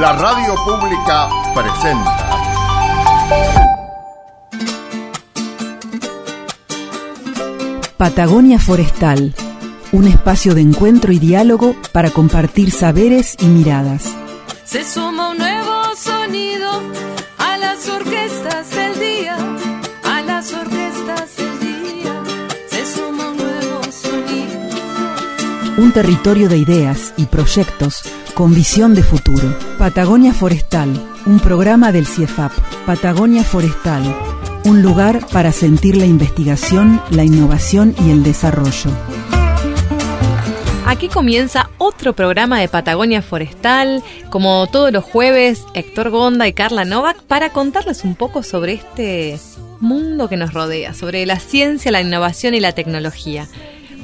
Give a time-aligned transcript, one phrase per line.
[0.00, 2.16] La radio pública presenta.
[7.96, 9.32] Patagonia Forestal,
[9.92, 14.16] un espacio de encuentro y diálogo para compartir saberes y miradas.
[14.64, 15.40] Se suma un
[25.84, 29.54] Un territorio de ideas y proyectos con visión de futuro.
[29.78, 30.88] Patagonia Forestal,
[31.26, 32.52] un programa del CIEFAP.
[32.86, 34.02] Patagonia Forestal,
[34.64, 38.90] un lugar para sentir la investigación, la innovación y el desarrollo.
[40.86, 46.86] Aquí comienza otro programa de Patagonia Forestal, como todos los jueves, Héctor Gonda y Carla
[46.86, 49.38] Novak, para contarles un poco sobre este
[49.80, 53.46] mundo que nos rodea, sobre la ciencia, la innovación y la tecnología.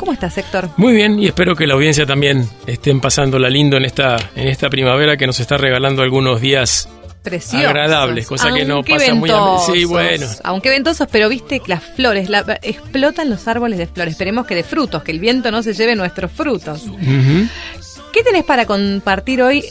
[0.01, 0.71] ¿Cómo estás, Héctor?
[0.79, 4.71] Muy bien, y espero que la audiencia también estén pasándola lindo en esta, en esta
[4.71, 6.89] primavera que nos está regalando algunos días
[7.23, 7.69] Preciosos.
[7.69, 10.27] agradables, cosa que no pasa muy a Sí, bueno.
[10.43, 14.13] Aunque ventosos, pero viste que las flores, la- explotan los árboles de flores.
[14.15, 16.83] Esperemos que de frutos, que el viento no se lleve nuestros frutos.
[18.11, 19.65] ¿Qué tenés para compartir hoy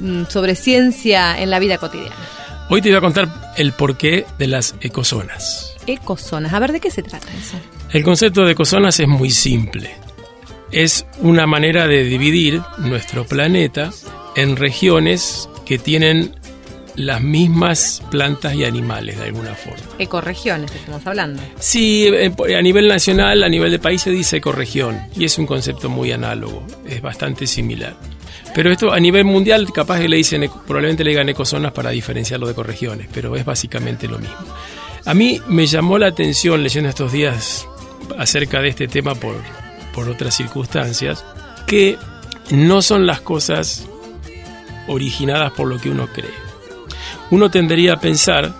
[0.00, 2.16] mm, sobre ciencia en la vida cotidiana?
[2.68, 5.74] Hoy te voy a contar el porqué de las ecozonas.
[5.86, 6.52] Ecozonas.
[6.52, 7.56] A ver, ¿de qué se trata eso?
[7.92, 9.90] El concepto de ecozonas es muy simple.
[10.72, 13.90] Es una manera de dividir nuestro planeta
[14.34, 16.34] en regiones que tienen
[16.96, 19.84] las mismas plantas y animales de alguna forma.
[19.98, 21.42] Ecorregiones, estamos hablando.
[21.58, 25.46] Sí, eh, a nivel nacional, a nivel de país se dice ecorregión y es un
[25.46, 27.96] concepto muy análogo, es bastante similar.
[28.54, 32.46] Pero esto a nivel mundial capaz que le dicen, probablemente le digan ecozonas para diferenciarlo
[32.46, 34.36] de ecorregiones, pero es básicamente lo mismo.
[35.06, 37.66] A mí me llamó la atención leyendo estos días
[38.18, 39.36] acerca de este tema por,
[39.94, 41.24] por otras circunstancias,
[41.68, 41.96] que
[42.50, 43.86] no son las cosas
[44.88, 46.34] originadas por lo que uno cree.
[47.30, 48.52] Uno tendería a pensar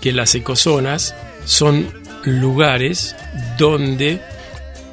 [0.00, 1.14] que las ecozonas
[1.44, 1.86] son
[2.24, 3.14] lugares
[3.56, 4.20] donde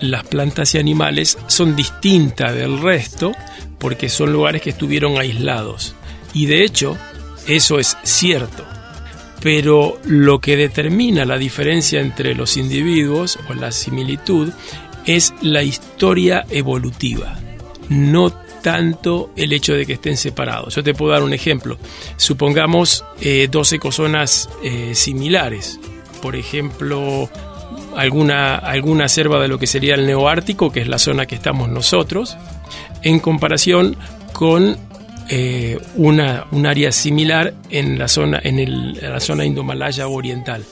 [0.01, 3.31] las plantas y animales son distintas del resto
[3.79, 5.95] porque son lugares que estuvieron aislados.
[6.33, 6.97] Y de hecho,
[7.47, 8.63] eso es cierto.
[9.41, 14.49] Pero lo que determina la diferencia entre los individuos o la similitud
[15.05, 17.39] es la historia evolutiva,
[17.87, 20.75] no tanto el hecho de que estén separados.
[20.75, 21.77] Yo te puedo dar un ejemplo.
[22.17, 25.79] Supongamos eh, dos ecozonas eh, similares.
[26.21, 27.29] Por ejemplo,
[27.95, 31.69] alguna, alguna selva de lo que sería el neoártico, que es la zona que estamos
[31.69, 32.37] nosotros,
[33.01, 33.95] en comparación
[34.33, 34.77] con
[35.29, 40.63] eh, una, un área similar en la zona, en el- la zona indomalaya oriental,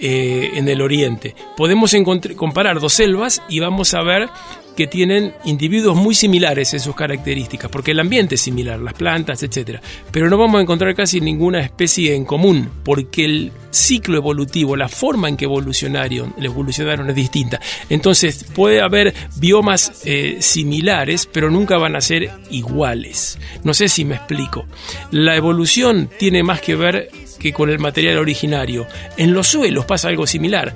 [0.00, 1.34] eh, en el oriente.
[1.56, 1.94] Podemos
[2.36, 4.28] comparar dos selvas y vamos a ver
[4.76, 9.42] que tienen individuos muy similares en sus características, porque el ambiente es similar, las plantas,
[9.42, 9.80] etcétera.
[10.10, 14.88] Pero no vamos a encontrar casi ninguna especie en común, porque el ciclo evolutivo, la
[14.88, 17.60] forma en que evolucionaron, evolucionaron es distinta.
[17.88, 23.38] Entonces puede haber biomas eh, similares, pero nunca van a ser iguales.
[23.62, 24.66] No sé si me explico.
[25.10, 28.86] La evolución tiene más que ver que con el material originario.
[29.16, 30.74] En los suelos pasa algo similar.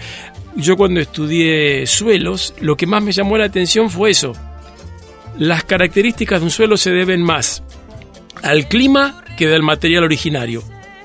[0.56, 4.32] Yo cuando estudié suelos, lo que más me llamó la atención fue eso.
[5.38, 7.62] Las características de un suelo se deben más
[8.42, 10.62] al clima que del material originario.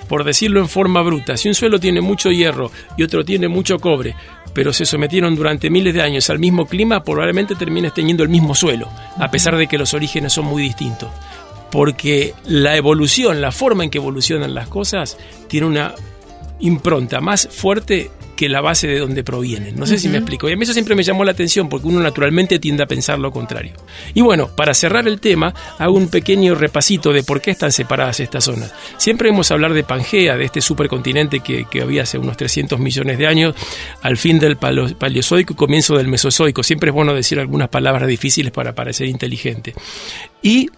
[0.07, 3.79] Por decirlo en forma bruta, si un suelo tiene mucho hierro y otro tiene mucho
[3.79, 4.15] cobre,
[4.53, 8.53] pero se sometieron durante miles de años al mismo clima, probablemente termines teniendo el mismo
[8.53, 11.09] suelo, a pesar de que los orígenes son muy distintos.
[11.71, 15.17] Porque la evolución, la forma en que evolucionan las cosas,
[15.47, 15.95] tiene una
[16.63, 19.75] impronta más fuerte que la base de donde provienen.
[19.75, 20.49] No sé si me explico.
[20.49, 23.19] Y a mí eso siempre me llamó la atención porque uno naturalmente tiende a pensar
[23.19, 23.73] lo contrario.
[24.13, 28.19] Y bueno, para cerrar el tema, hago un pequeño repasito de por qué están separadas
[28.19, 28.73] estas zonas.
[28.97, 33.17] Siempre hemos hablar de Pangea, de este supercontinente que, que había hace unos 300 millones
[33.17, 33.55] de años,
[34.01, 36.63] al fin del Paleozoico y comienzo del Mesozoico.
[36.63, 39.75] Siempre es bueno decir algunas palabras difíciles para parecer inteligente.
[40.41, 40.69] Y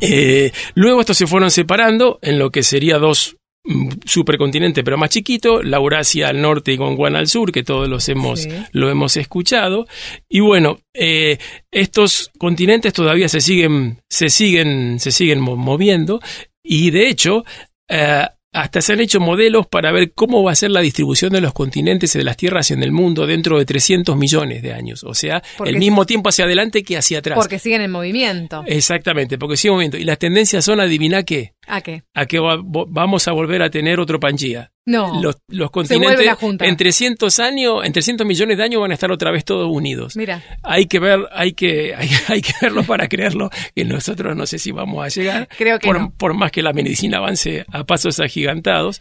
[0.00, 5.10] eh, luego estos se fueron separando en lo que sería dos mm, supercontinentes, pero más
[5.10, 8.50] chiquito, la Eurasia al norte y Gondwana al sur, que todos los hemos, Sí.
[8.72, 9.86] lo hemos escuchado.
[10.28, 11.38] Y bueno, eh,
[11.70, 16.20] estos continentes todavía se siguen, se siguen, se siguen mo- moviendo,
[16.62, 17.44] y de hecho,
[17.88, 18.24] eh,
[18.56, 21.52] hasta se han hecho modelos para ver cómo va a ser la distribución de los
[21.52, 25.02] continentes y de las tierras en el mundo dentro de 300 millones de años.
[25.02, 27.36] O sea, Porque el mismo tiempo hacia adelante que hacia atrás.
[27.36, 28.62] Porque siguen en movimiento.
[28.64, 29.96] Exactamente, porque sí, un momento.
[29.96, 32.02] Y las tendencias son, adivina qué, ¿A qué?
[32.14, 34.70] A que va- vamos a volver a tener otro Pangea.
[34.86, 35.22] No.
[35.22, 36.26] Los, los continentes
[36.60, 40.14] en 300 años, en 300 millones de años van a estar otra vez todos unidos.
[40.14, 40.42] Mira.
[40.62, 44.58] Hay que ver, hay que, hay, hay que verlo para creerlo, que nosotros no sé
[44.58, 45.48] si vamos a llegar.
[45.56, 46.12] Creo que por, no.
[46.16, 49.00] por más que la medicina avance a pasos agigantados.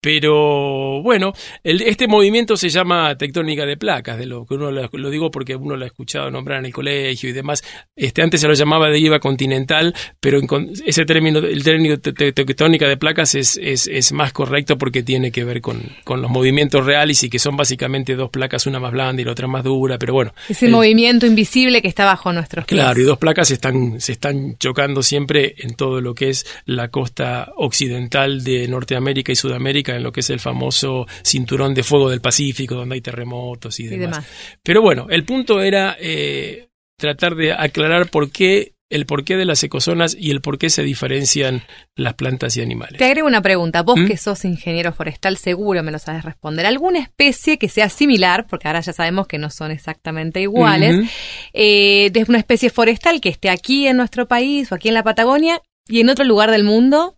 [0.00, 1.32] Pero bueno,
[1.64, 5.30] el- este movimiento se llama tectónica de placas, de lo que uno lo, lo digo
[5.30, 7.64] porque uno lo ha escuchado nombrar en el colegio y demás.
[7.96, 10.46] Este antes se lo llamaba deriva continental, pero en
[10.86, 15.02] ese término, el término te- te- tectónica de placas es, es, es más correcto porque
[15.02, 18.78] tiene que ver con, con los movimientos reales y que son básicamente dos placas, una
[18.78, 20.32] más blanda y la otra más dura, pero bueno.
[20.48, 22.80] Ese el- movimiento invisible que está bajo nuestros pies.
[22.80, 26.88] Claro, y dos placas están, se están chocando siempre en todo lo que es la
[26.88, 32.10] costa occidental de Norteamérica y Sudamérica, en lo que es el famoso cinturón de fuego
[32.10, 34.26] del Pacífico, donde hay terremotos y Y demás.
[34.62, 36.68] Pero bueno, el punto era eh,
[36.98, 40.82] tratar de aclarar por qué, el porqué de las ecozonas y el por qué se
[40.82, 41.62] diferencian
[41.94, 42.98] las plantas y animales.
[42.98, 43.82] Te agrego una pregunta.
[43.82, 44.06] Vos ¿Mm?
[44.06, 46.64] que sos ingeniero forestal, seguro me lo sabes responder.
[46.64, 51.08] ¿Alguna especie que sea similar, porque ahora ya sabemos que no son exactamente iguales, Ujú.
[51.52, 55.04] eh, de una especie forestal que esté aquí en nuestro país o aquí en la
[55.04, 57.14] Patagonia y en otro lugar del mundo?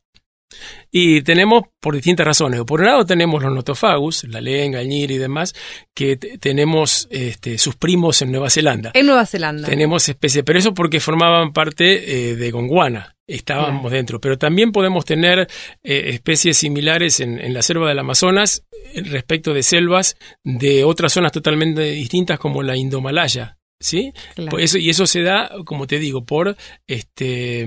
[0.90, 2.62] Y tenemos por distintas razones.
[2.64, 5.54] Por un lado tenemos los notofagus, la lenga, el y demás,
[5.94, 8.90] que tenemos este, sus primos en Nueva Zelanda.
[8.94, 9.69] En Nueva Zelanda.
[9.69, 14.20] Tenemos especies, pero eso porque formaban parte eh, de Gondwana, estábamos dentro.
[14.20, 15.48] Pero también podemos tener
[15.82, 21.12] eh, especies similares en, en la selva del Amazonas eh, respecto de selvas de otras
[21.12, 23.60] zonas totalmente distintas como la Indomalaya.
[23.82, 24.12] ¿Sí?
[24.35, 24.50] Claro.
[24.50, 26.55] Pues eso, y eso se da, como te digo, por
[26.87, 27.65] este,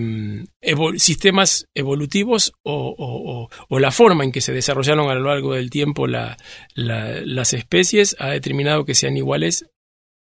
[0.62, 5.24] evol- sistemas evolutivos o, o- o- o la forma en que se desarrollaron a lo
[5.30, 6.38] largo del tiempo la-
[6.76, 9.66] la- las especies ha determinado que sean iguales,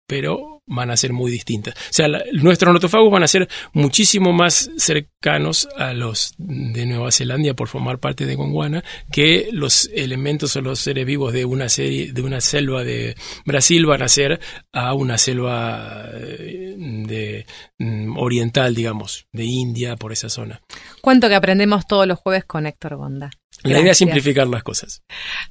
[0.07, 1.73] pero van a ser muy distintas.
[1.75, 7.11] O sea, la- nuestros notofagos van a ser muchísimo más cercanos a los de Nueva
[7.11, 11.67] Zelanda por formar parte de Gondwana que los elementos o los seres vivos de una
[11.69, 13.15] serie, de una selva de
[13.45, 14.39] Brasil van a ser
[14.71, 17.45] a una selva eh, de
[17.79, 20.61] mm, oriental, digamos, de India por esa zona.
[21.01, 23.29] Cuánto que aprendemos todos los jueves con Héctor Gonda.
[23.63, 25.03] La idea es simplificar las cosas.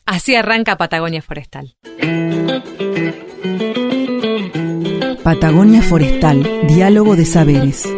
[0.06, 1.76] Así arranca Patagonia Forestal.
[5.30, 7.88] Patagonia Forestal, diálogo de saberes.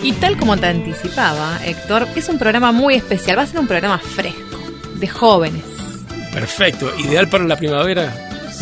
[0.00, 3.36] Y tal como te anticipaba, Héctor, es un programa muy especial.
[3.36, 4.60] Va a ser un programa fresco,
[4.94, 5.64] de jóvenes.
[6.32, 8.14] Perfecto, ideal para la primavera,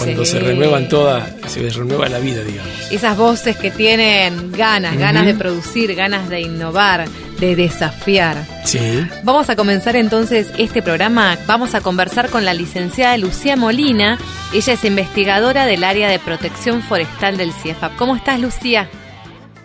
[0.04, 0.32] cuando Sí.
[0.32, 2.90] se renuevan todas, se renueva la vida, digamos.
[2.90, 7.06] Esas voces que tienen ganas, ganas de producir, ganas de innovar,
[7.38, 8.38] de desafiar.
[8.64, 9.06] Sí.
[9.24, 11.36] Vamos a comenzar entonces este programa.
[11.46, 14.18] Vamos a conversar con la licenciada Lucía Molina.
[14.54, 17.96] Ella es investigadora del área de protección forestal del CIEFAP.
[17.96, 18.88] ¿Cómo estás, Lucía?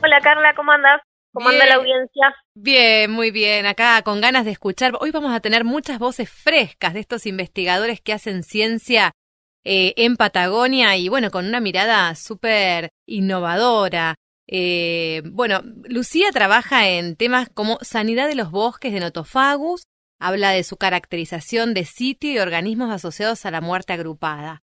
[0.04, 1.02] Hola Carla, ¿cómo andas?
[1.34, 2.34] ¿Cómo anda la audiencia?
[2.54, 3.66] Bien, muy bien.
[3.66, 4.94] Acá con ganas de escuchar.
[5.02, 9.12] Hoy vamos a tener muchas voces frescas de estos investigadores que hacen ciencia
[9.66, 14.16] eh, en Patagonia y bueno, con una mirada súper innovadora.
[14.48, 19.84] Eh, bueno, Lucía trabaja en temas como sanidad de los bosques de Notofagus,
[20.20, 24.62] habla de su caracterización de sitio y organismos asociados a la muerte agrupada.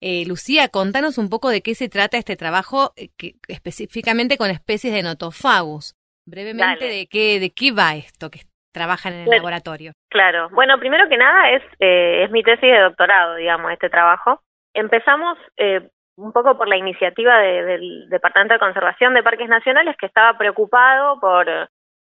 [0.00, 4.50] Eh, Lucía, contanos un poco de qué se trata este trabajo eh, que- específicamente con
[4.50, 5.94] especies de Notofagus.
[6.26, 6.94] Brevemente, Dale.
[6.94, 8.40] de qué, de qué va esto que
[8.76, 9.38] trabajan en el Bueno.
[9.42, 9.92] laboratorio.
[10.10, 10.48] Claro.
[10.50, 14.40] Bueno, primero que nada es, eh, es mi tesis de doctorado, digamos, este trabajo.
[14.74, 15.88] Empezamos eh,
[16.18, 20.36] un poco por la iniciativa de- del Departamento de Conservación de Parques Nacionales que estaba
[20.38, 21.48] preocupado por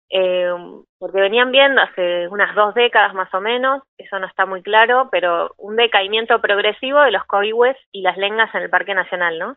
[0.10, 0.50] eh,
[1.00, 5.10] porque venían viendo hace unas dos décadas más o menos, eso no está muy claro,
[5.12, 9.56] pero un decaimiento progresivo de los coihues y las lengas en el Parque Nacional, ¿no?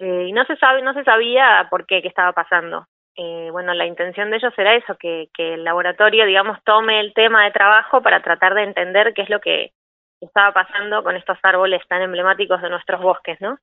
[0.00, 2.86] Eh, y no se sabe, no se sabía por qué, qué estaba pasando.
[3.20, 7.12] Eh, bueno, la intención de ellos era eso, que, que el laboratorio, digamos, tome el
[7.14, 9.72] tema de trabajo para tratar de entender qué es lo que
[10.20, 13.58] estaba pasando con estos árboles tan emblemáticos de nuestros bosques, ¿no?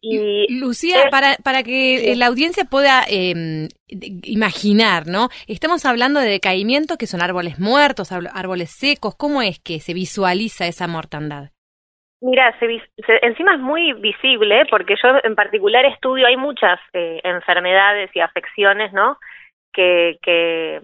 [0.00, 5.28] Y Lucía, eh, para, para que eh, la audiencia pueda eh, de- imaginar, ¿no?
[5.46, 9.14] Estamos hablando de decaimiento, que son árboles muertos, árb- árboles secos.
[9.16, 11.50] ¿Cómo es que se visualiza esa mortandad?
[12.20, 12.66] Mira, se,
[13.06, 18.20] se- encima es muy visible porque yo en particular estudio, hay muchas eh, enfermedades y
[18.20, 19.18] afecciones, ¿no?
[19.72, 20.80] Que, que,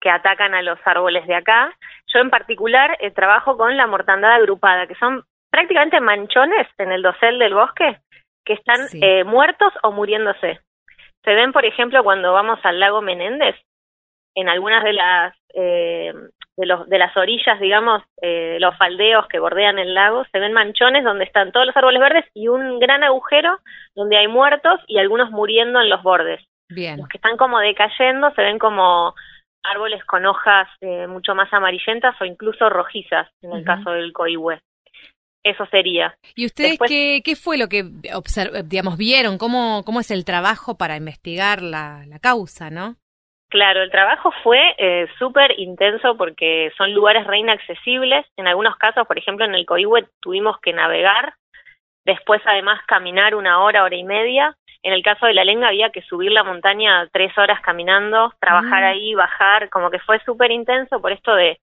[0.00, 1.72] que atacan a los árboles de acá.
[2.12, 7.02] Yo en particular eh, trabajo con la mortandad agrupada, que son prácticamente manchones en el
[7.02, 7.98] dosel del bosque
[8.44, 8.98] que están Sí.
[9.02, 10.60] eh, muertos o muriéndose.
[11.22, 13.54] Se ven, por ejemplo, cuando vamos al lago Menéndez,
[14.34, 16.12] en algunas de las eh,
[16.56, 20.52] de, los, de las orillas, digamos, eh, los faldeos que bordean el lago, se ven
[20.52, 23.58] manchones donde están todos los árboles verdes y un gran agujero
[23.94, 26.40] donde hay muertos y algunos muriendo en los bordes.
[26.68, 26.98] Bien.
[26.98, 29.14] Los que están como decayendo se ven como
[29.64, 34.60] árboles con hojas eh, mucho más amarillentas o incluso rojizas, en el caso del coihue.
[35.42, 36.16] Eso sería.
[36.34, 37.84] ¿Y ustedes Después- qué, qué fue lo que
[38.64, 39.36] digamos, vieron?
[39.36, 42.96] ¿Cómo, ¿Cómo es el trabajo para investigar la, la causa, no?
[43.54, 48.26] Claro, el trabajo fue eh, súper intenso porque son lugares re inaccesibles.
[48.36, 51.34] En algunos casos, por ejemplo, en el Coihue tuvimos que navegar,
[52.04, 54.56] después además caminar una hora, hora y media.
[54.82, 58.82] En el caso de la lenga había que subir la montaña tres horas caminando, trabajar
[58.82, 58.86] Mm.
[58.86, 61.60] ahí, bajar, como que fue súper intenso por esto de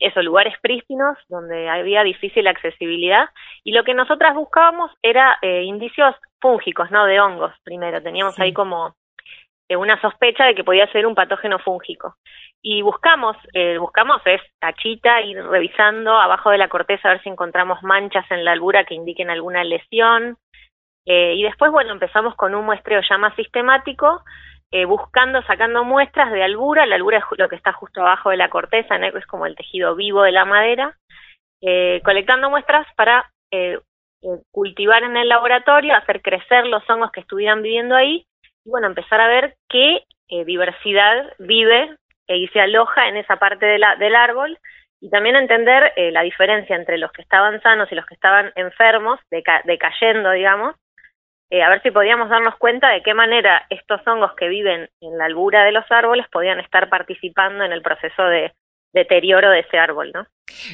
[0.00, 3.30] esos lugares prístinos donde había difícil accesibilidad.
[3.64, 7.06] Y lo que nosotras buscábamos era eh, indicios fúngicos, ¿no?
[7.06, 8.02] De hongos primero.
[8.02, 8.42] Teníamos Sí.
[8.42, 8.94] ahí como
[9.70, 12.16] una sospecha de que podía ser un patógeno fúngico.
[12.62, 17.28] Y buscamos, eh, buscamos es tachita, ir revisando abajo de la corteza a ver si
[17.28, 20.36] encontramos manchas en la albura que indiquen alguna lesión.
[21.06, 24.22] Eh, y después, bueno, empezamos con un muestreo ya más sistemático,
[24.70, 26.86] eh, buscando, sacando muestras de albura.
[26.86, 29.06] La albura es lo que está justo abajo de la corteza, ¿no?
[29.06, 30.96] es como el tejido vivo de la madera.
[31.60, 33.78] Eh, colectando muestras para eh,
[34.22, 38.26] eh, cultivar en el laboratorio, hacer crecer los hongos que estuvieran viviendo ahí
[38.64, 41.96] y bueno, empezar a ver qué eh, diversidad vive
[42.28, 44.58] eh, y se aloja en esa parte de la- del árbol
[45.00, 48.52] y también entender eh, la diferencia entre los que estaban sanos y los que estaban
[48.54, 50.76] enfermos, deca- decayendo, digamos,
[51.50, 55.18] eh, a ver si podíamos darnos cuenta de qué manera estos hongos que viven en
[55.18, 58.52] la albura de los árboles podían estar participando en el proceso de
[58.94, 60.26] deterioro de ese árbol, ¿no?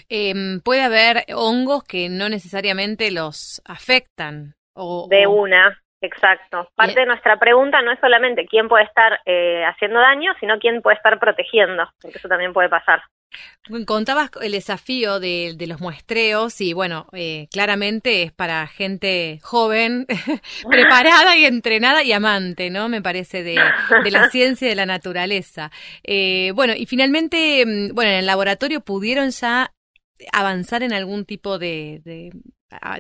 [0.09, 4.55] Em, puede haber hongos que no necesariamente los afectan.
[4.75, 6.69] O, De o- una, exacto.
[6.75, 7.05] Parte Bien.
[7.05, 10.97] de nuestra pregunta no es solamente quién puede estar eh, haciendo daño, sino quién puede
[10.97, 13.03] estar protegiendo, porque eso también puede pasar.
[13.87, 20.07] Contabas el desafío de, de los muestreos y bueno, eh, claramente es para gente joven,
[20.71, 22.89] preparada y entrenada y amante, ¿no?
[22.89, 23.61] Me parece de,
[24.03, 25.71] de la ciencia y de la naturaleza.
[26.03, 29.73] Eh, bueno, y finalmente, mm, bueno, en el laboratorio pudieron ya
[30.33, 32.01] avanzar en algún tipo de,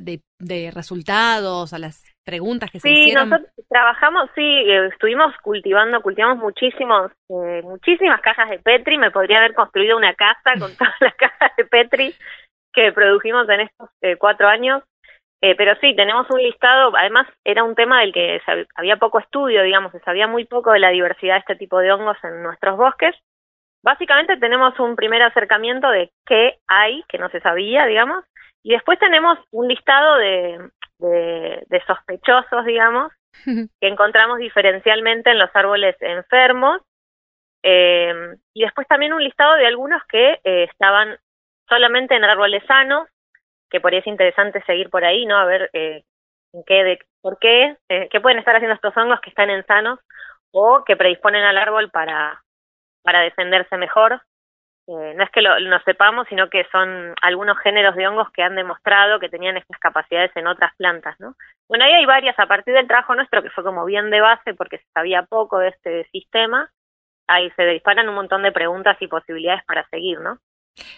[0.00, 3.28] de- de resultados a las preguntas que se Sí, hicieron.
[3.30, 9.38] nosotros trabajamos, sí, eh, estuvimos cultivando, cultivamos muchísimos, eh, muchísimas cajas de Petri, me podría
[9.38, 12.14] haber construido una casa con todas las cajas de Petri
[12.72, 14.82] que produjimos en estos eh, cuatro años,
[15.40, 18.40] Eh, pero sí, tenemos un listado, además era un tema del que
[18.74, 21.92] había poco estudio, digamos, se sabía muy poco de la diversidad de este tipo de
[21.92, 23.14] hongos en nuestros bosques.
[23.84, 28.24] Básicamente tenemos un primer acercamiento de qué hay, que no se sabía, digamos,
[28.68, 30.70] y después tenemos un listado de,
[31.00, 33.12] de, de sospechosos, digamos,
[33.80, 36.82] que encontramos diferencialmente en los árboles enfermos.
[37.64, 41.18] eh, y después también un listado de algunos que eh, estaban
[41.68, 43.08] solamente en árboles sanos,
[43.70, 45.38] que por ahí es interesante seguir por ahí, ¿no?
[45.38, 46.04] A ver eh,
[46.54, 49.66] en qué, de, por qué, eh, qué pueden estar haciendo estos hongos que están en
[49.66, 50.00] sanos
[50.52, 52.42] o que predisponen al árbol para,
[53.04, 54.22] para defenderse mejor.
[54.88, 58.42] Eh, no es que lo, lo sepamos, sino que son algunos géneros de hongos que
[58.42, 61.34] han demostrado que tenían estas capacidades en otras plantas, ¿no?
[61.68, 64.54] Bueno, ahí hay varias, a partir del trabajo nuestro, que fue como bien de base
[64.54, 66.70] porque se sabía poco de este sistema,
[67.26, 70.38] ahí se disparan un montón de preguntas y posibilidades para seguir, ¿no?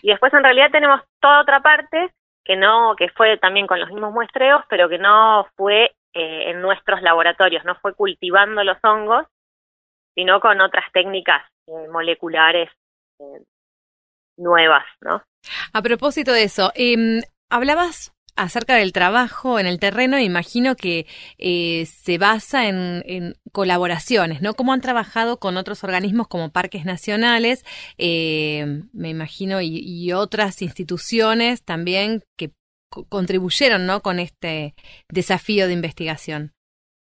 [0.03, 2.13] Y después en realidad tenemos toda otra parte
[2.45, 6.63] que no, que fue también con los mismos muestreos, pero que no fue eh, en
[6.63, 9.27] nuestros laboratorios, no fue cultivando los hongos,
[10.15, 12.71] sino con otras técnicas eh, moleculares
[13.19, 13.43] eh,
[14.41, 15.23] nuevas, ¿no?
[15.73, 21.07] A propósito de eso, em, hablabas acerca del trabajo en el terreno, imagino que
[21.39, 24.55] eh, se basa en, en colaboraciones, ¿no?
[24.55, 27.65] ¿Cómo han trabajado con otros organismos como parques nacionales,
[27.99, 32.51] eh, me imagino, y, y otras instituciones también que
[32.91, 34.01] co- contribuyeron, ¿no?
[34.01, 34.75] Con este
[35.09, 36.53] desafío de investigación.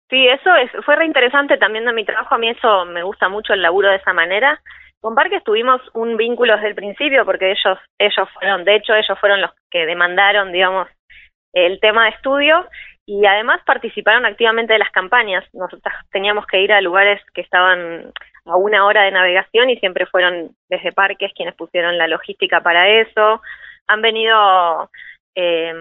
[0.09, 2.37] Sí, eso es, fue re interesante también de mi trabajo.
[2.37, 4.62] A mí eso me gusta mucho el laburo de esa manera.
[5.06, 9.16] Con Parques tuvimos un vínculo desde el principio porque ellos, ellos fueron, de hecho, ellos
[9.20, 10.88] fueron los que demandaron, digamos,
[11.52, 12.66] el tema de estudio
[13.06, 15.44] y además participaron activamente de las campañas.
[15.54, 18.10] Nosotros teníamos que ir a lugares que estaban
[18.46, 22.88] a una hora de navegación y siempre fueron desde Parques quienes pusieron la logística para
[22.88, 23.40] eso.
[23.86, 24.90] Han venido
[25.36, 25.72] eh,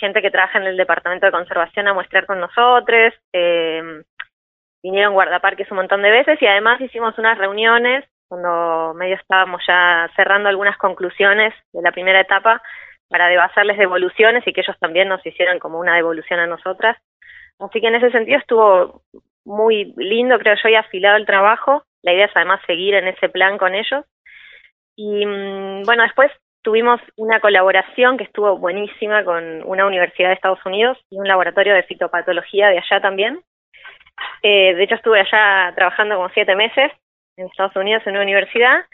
[0.00, 4.02] gente que trabaja en el departamento de conservación a muestrar con nosotros, eh,
[4.82, 10.10] vinieron guardaparques un montón de veces y además hicimos unas reuniones cuando medio estábamos ya
[10.16, 12.62] cerrando algunas conclusiones de la primera etapa
[13.08, 16.96] para hacerles devoluciones y que ellos también nos hicieran como una devolución a nosotras.
[17.58, 19.02] Así que en ese sentido estuvo
[19.44, 21.84] muy lindo, creo yo, y afilado el trabajo.
[22.02, 24.04] La idea es además seguir en ese plan con ellos.
[24.96, 26.30] Y mm, bueno, después
[26.62, 31.74] tuvimos una colaboración que estuvo buenísima con una universidad de Estados Unidos y un laboratorio
[31.74, 33.40] de fitopatología de allá también,
[34.42, 36.90] Eh, de hecho, estuve allá trabajando como siete meses
[37.36, 38.84] en Estados Unidos en una universidad.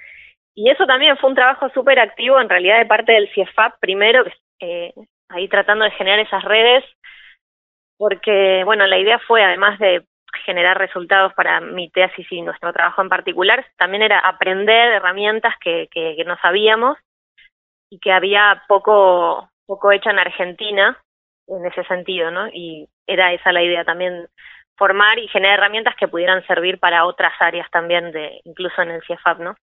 [0.55, 4.25] Y eso también fue un trabajo súper activo, en realidad, de parte del CIEFAP, primero,
[4.61, 4.93] eh,
[5.29, 6.85] ahí tratando de generar esas redes,
[7.97, 10.05] porque, bueno, la idea fue, además de
[10.45, 15.89] generar resultados para mi tesis y nuestro trabajo en particular, también era aprender herramientas que,
[15.91, 16.99] que, que no sabíamos
[17.91, 20.99] y que había poco, poco hecha en Argentina
[21.49, 22.49] en ese sentido, ¿no?
[22.49, 24.27] Y era esa la idea también
[24.83, 29.01] formar y generar herramientas que pudieran servir para otras áreas también de incluso en el
[29.07, 29.55] CIEFAP, ¿no?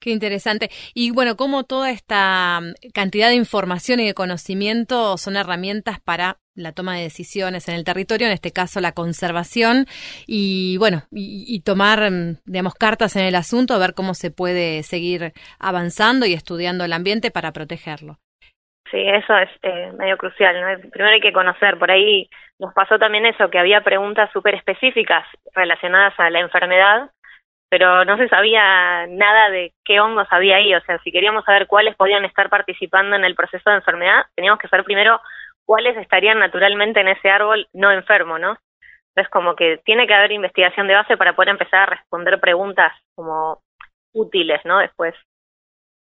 [0.00, 0.68] Qué interesante.
[0.94, 6.36] Y bueno, cómo toda esta mm, cantidad de información y de conocimiento son herramientas para
[6.54, 9.86] la toma de decisiones en el territorio, en este caso la conservación,
[10.28, 15.32] y bueno, y, tomar, mm, digamos, cartas en el asunto, ver cómo se puede seguir
[15.58, 18.18] avanzando y estudiando el ambiente para protegerlo.
[18.92, 20.54] Sí, eso es eh, medio crucial.
[20.54, 20.88] ¿no?
[20.90, 25.26] Primero hay que conocer, por ahí nos pasó también eso, que había preguntas súper específicas
[25.54, 27.10] relacionadas a la enfermedad,
[27.70, 30.74] pero no se sabía nada de qué hongos había ahí.
[30.74, 34.58] O sea, si queríamos saber cuáles podían estar participando en el proceso de enfermedad, teníamos
[34.58, 35.20] que saber primero
[35.64, 38.56] cuáles estarían naturalmente en ese árbol no enfermo, ¿no?
[39.10, 42.92] Entonces, como que tiene que haber investigación de base para poder empezar a responder preguntas
[43.14, 43.60] como
[44.12, 44.78] útiles, ¿no?
[44.78, 45.14] Después,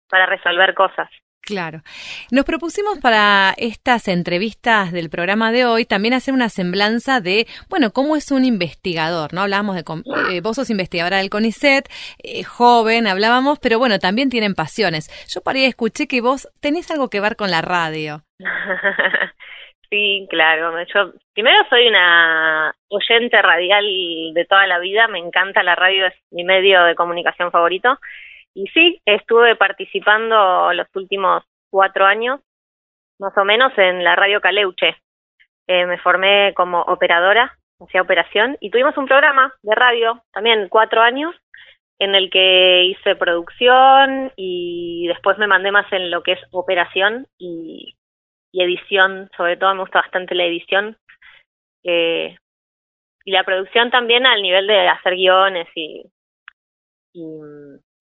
[0.08, 1.08] para resolver cosas.
[1.44, 1.82] Claro.
[2.30, 7.90] Nos propusimos para estas entrevistas del programa de hoy también hacer una semblanza de, bueno,
[7.92, 9.40] cómo es un investigador, ¿no?
[9.42, 9.82] Hablábamos de,
[10.30, 11.88] eh, vos sos investigadora del CONICET,
[12.22, 15.10] eh, joven, hablábamos, pero bueno, también tienen pasiones.
[15.28, 18.22] Yo para ahí escuché que vos tenés algo que ver con la radio.
[19.90, 20.78] sí, claro.
[20.94, 23.84] Yo primero soy una oyente radial
[24.32, 27.98] de toda la vida, me encanta la radio, es mi medio de comunicación favorito.
[28.54, 32.40] Y sí, estuve participando los últimos cuatro años,
[33.18, 34.96] más o menos, en la radio Caleuche.
[35.66, 41.00] Eh, me formé como operadora, hacía operación, y tuvimos un programa de radio, también cuatro
[41.00, 41.34] años,
[41.98, 47.28] en el que hice producción y después me mandé más en lo que es operación
[47.38, 47.94] y,
[48.52, 50.98] edición, sobre todo me gusta bastante la edición.
[51.84, 52.36] Eh,
[53.24, 56.04] y la producción también al nivel de hacer guiones y,
[57.14, 57.91] y y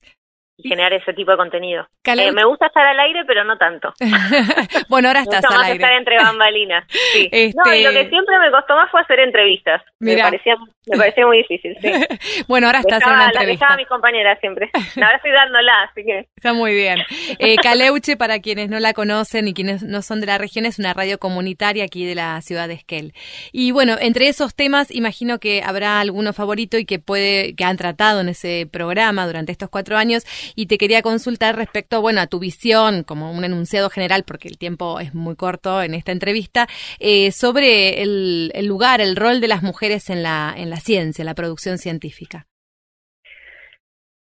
[0.64, 1.88] generar ese tipo de contenido.
[2.04, 3.94] Eh, me gusta estar al aire, pero no tanto.
[4.90, 5.76] bueno, ahora estás al aire.
[5.76, 6.86] estar entre bambalinas.
[6.90, 7.30] Sí.
[7.62, 9.82] No, y lo que este siempre me costó más fue hacer entrevistas.
[10.00, 10.56] Me parecía,
[10.88, 11.76] me parecía muy difícil.
[11.82, 11.92] Sí.
[12.48, 13.68] bueno, ahora estás en una entrevista.
[13.68, 14.70] La a mis compañeras siempre.
[14.96, 16.28] Ahora estoy dándola, así que.
[16.36, 17.00] Está muy bien.
[17.40, 20.80] Eh, Caleuche, para quienes no la conocen y quienes no son de la región, es
[20.80, 23.14] una radio comunitaria aquí de la ciudad de Esquel.
[23.52, 27.78] Y bueno, entre esos temas, imagino que habrá alguno favorito y que puede, que han
[27.78, 30.24] tratado en ese programa durante estos cuatro años
[30.56, 34.58] y te quería consultar respecto, bueno, a tu visión como un enunciado general, porque el
[34.58, 36.68] tiempo es muy corto en esta entrevista,
[37.00, 41.28] eh, sobre el, lugar, el rol de las mujeres en la, en la ciencia, en
[41.28, 42.46] la producción científica.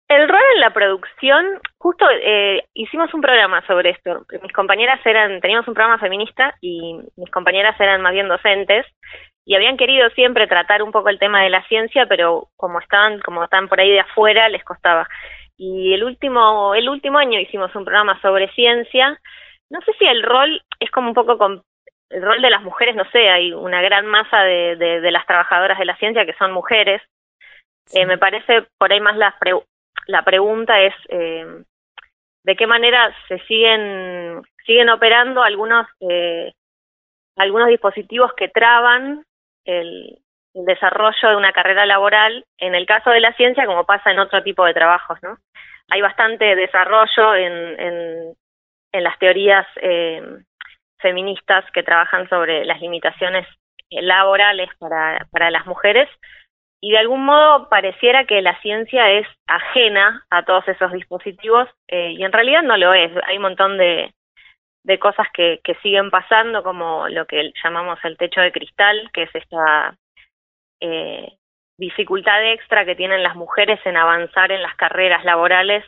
[0.07, 4.23] El rol en la producción, justo eh, hicimos un programa sobre esto.
[4.43, 8.85] Mis compañeras eran, teníamos un programa feminista y mis compañeras eran más bien docentes
[9.45, 13.19] y habían querido siempre tratar un poco el tema de la ciencia, pero como estaban,
[13.21, 15.07] como están por ahí de afuera, les costaba
[15.57, 19.19] y el último, el último año hicimos un programa sobre ciencia.
[19.69, 21.63] No sé si el rol es como un poco con
[22.09, 25.79] el rol de las mujeres, no sé, hay una gran masa de, de, las trabajadoras
[25.79, 27.01] de la ciencia que son mujeres.
[27.93, 29.35] Eh, me parece por ahí más la,
[30.07, 31.63] la pregunta es eh,
[32.43, 36.53] de qué manera se siguen siguen operando algunos eh,
[37.35, 39.23] algunos dispositivos que traban
[39.65, 40.19] el
[40.63, 44.41] desarrollo de una carrera laboral, en el caso de la ciencia, como pasa en otro
[44.43, 45.37] tipo de trabajos, ¿no?
[45.89, 48.33] Hay bastante desarrollo en, en,
[48.93, 50.21] en las teorías eh,
[50.99, 53.45] feministas que trabajan sobre las limitaciones
[53.89, 56.09] laborales para, para las mujeres
[56.81, 62.11] y de algún modo pareciera que la ciencia es ajena a todos esos dispositivos eh,
[62.11, 63.11] y en realidad no lo es.
[63.27, 64.13] Hay un montón de,
[64.83, 69.23] de cosas que, que siguen pasando como lo que llamamos el techo de cristal, que
[69.23, 69.95] es esta
[70.79, 71.37] eh,
[71.77, 75.83] dificultad extra que tienen las mujeres en avanzar en las carreras laborales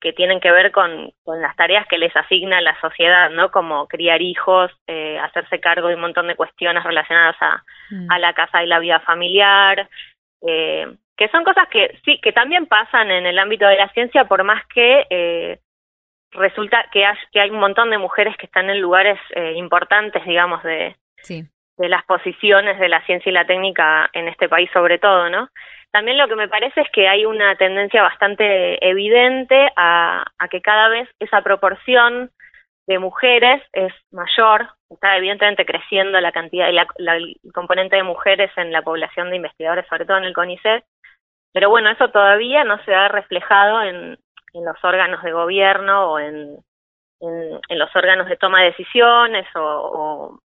[0.00, 3.52] que tienen que ver con, con las tareas que les asigna la sociedad, ¿no?
[3.52, 8.10] Como criar hijos, eh, hacerse cargo de un montón de cuestiones relacionadas a, mm.
[8.10, 9.88] a la casa y la vida familiar,
[10.42, 14.24] eh, que son cosas que sí, que también pasan en el ámbito de la ciencia,
[14.24, 15.60] por más que eh,
[16.32, 20.24] resulta que hay, que hay un montón de mujeres que están en lugares eh, importantes,
[20.26, 21.44] digamos, de, sí
[21.82, 25.48] de las posiciones de la ciencia y la técnica en este país sobre todo, ¿no?
[25.90, 30.62] También lo que me parece es que hay una tendencia bastante evidente a, a que
[30.62, 32.30] cada vez esa proporción
[32.86, 38.50] de mujeres es mayor está evidentemente creciendo la cantidad, la, la, el componente de mujeres
[38.56, 40.84] en la población de investigadores, sobre todo en el CONICET,
[41.52, 44.18] pero bueno, eso todavía no se ha reflejado en,
[44.52, 46.58] en los órganos de gobierno o en,
[47.20, 50.38] en, los órganos de toma de decisiones o,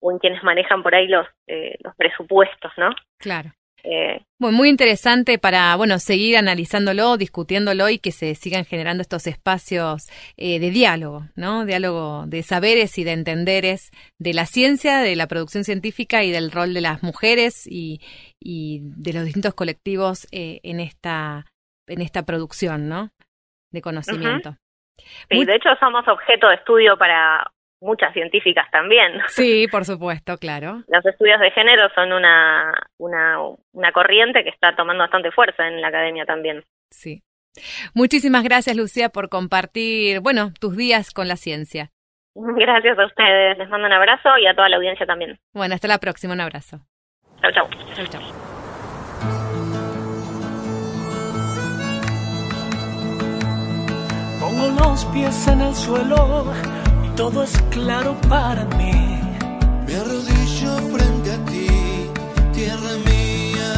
[0.00, 2.90] o en quienes manejan por ahí los, eh, los presupuestos, ¿no?
[3.18, 3.52] Claro.
[3.88, 9.28] Eh, bueno, muy interesante para bueno seguir analizándolo, discutiéndolo y que se sigan generando estos
[9.28, 11.64] espacios eh, de diálogo, ¿no?
[11.64, 16.50] Diálogo de saberes y de entenderes de la ciencia, de la producción científica y del
[16.50, 18.00] rol de las mujeres y,
[18.42, 21.44] y de los distintos colectivos eh, en esta
[21.86, 23.10] en esta producción, ¿no?
[23.72, 24.50] De conocimiento.
[24.50, 25.06] Uh -huh.
[25.30, 25.44] Sí, muy...
[25.44, 27.52] de hecho somos objeto de estudio para
[27.86, 29.12] muchas científicas también.
[29.28, 30.82] Sí, por supuesto, claro.
[30.88, 33.38] Los estudios de género son una, una,
[33.72, 36.64] una corriente que está tomando bastante fuerza en la academia también.
[36.90, 37.22] Sí.
[37.94, 41.90] Muchísimas gracias, Lucía, por compartir, bueno, tus días con la ciencia.
[42.34, 43.56] Gracias a ustedes.
[43.56, 45.38] Les mando un abrazo y a toda la audiencia también.
[45.54, 46.34] Bueno, hasta la próxima.
[46.34, 46.80] Un abrazo.
[47.40, 47.68] Chau, chau.
[47.94, 48.20] Chau, chau.
[54.38, 56.52] Pongo los pies en el suelo
[57.16, 58.92] todo es claro para mí.
[59.86, 61.66] Me arrodillo frente a ti,
[62.52, 63.72] tierra mía.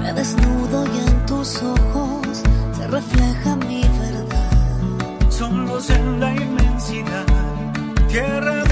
[0.00, 2.42] Me desnudo y en tus ojos
[2.76, 5.30] se refleja mi verdad.
[5.30, 7.26] Solos en la inmensidad,
[8.08, 8.71] tierra mía.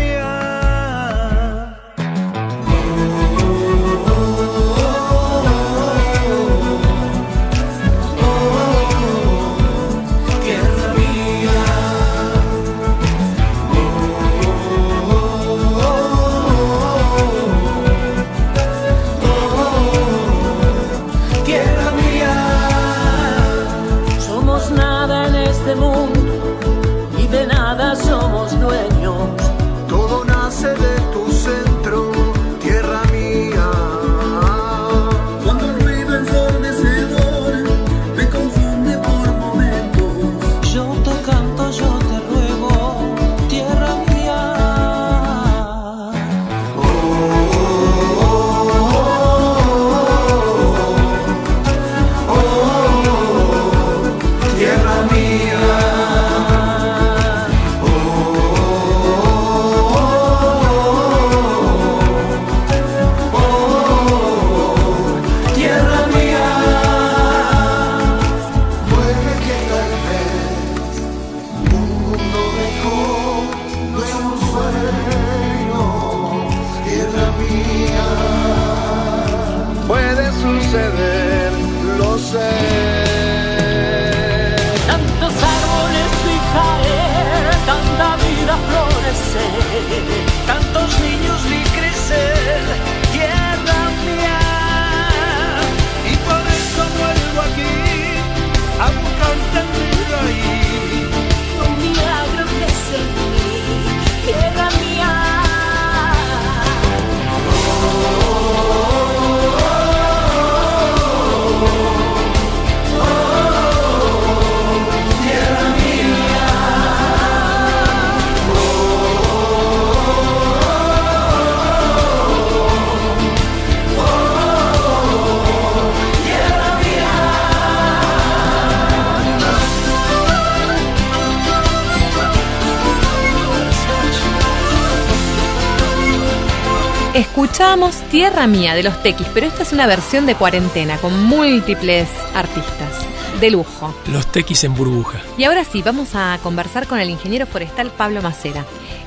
[137.71, 142.09] Escuchábamos Tierra Mía de los Tequis, pero esta es una versión de cuarentena con múltiples
[142.35, 143.07] artistas.
[143.41, 143.95] De lujo.
[144.11, 145.21] Los tequis en burbuja.
[145.39, 148.65] Y ahora sí, vamos a conversar con el ingeniero forestal Pablo Macera.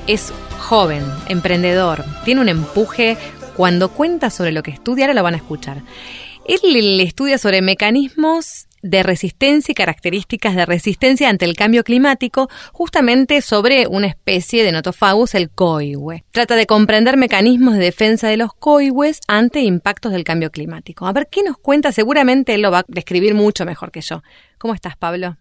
[0.08, 3.18] Es joven, emprendedor, tiene un empuje.
[3.58, 5.82] Cuando cuenta sobre lo que estudia, ahora lo van a escuchar.
[6.46, 13.42] Él estudia sobre mecanismos de resistencia y características de resistencia ante el cambio climático, justamente
[13.42, 16.24] sobre una especie de notofagus, el coihue.
[16.32, 21.08] Trata de comprender mecanismos de defensa de los coihues ante impactos del cambio climático.
[21.08, 21.92] A ver, ¿qué nos cuenta?
[21.92, 24.22] Seguramente él lo va a describir mucho mejor que yo.
[24.60, 25.38] ¿Cómo estás, Pablo?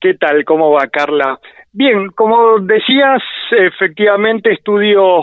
[0.00, 0.44] ¿Qué tal?
[0.44, 1.40] ¿Cómo va, Carla?
[1.72, 5.22] Bien, como decías, efectivamente estudio,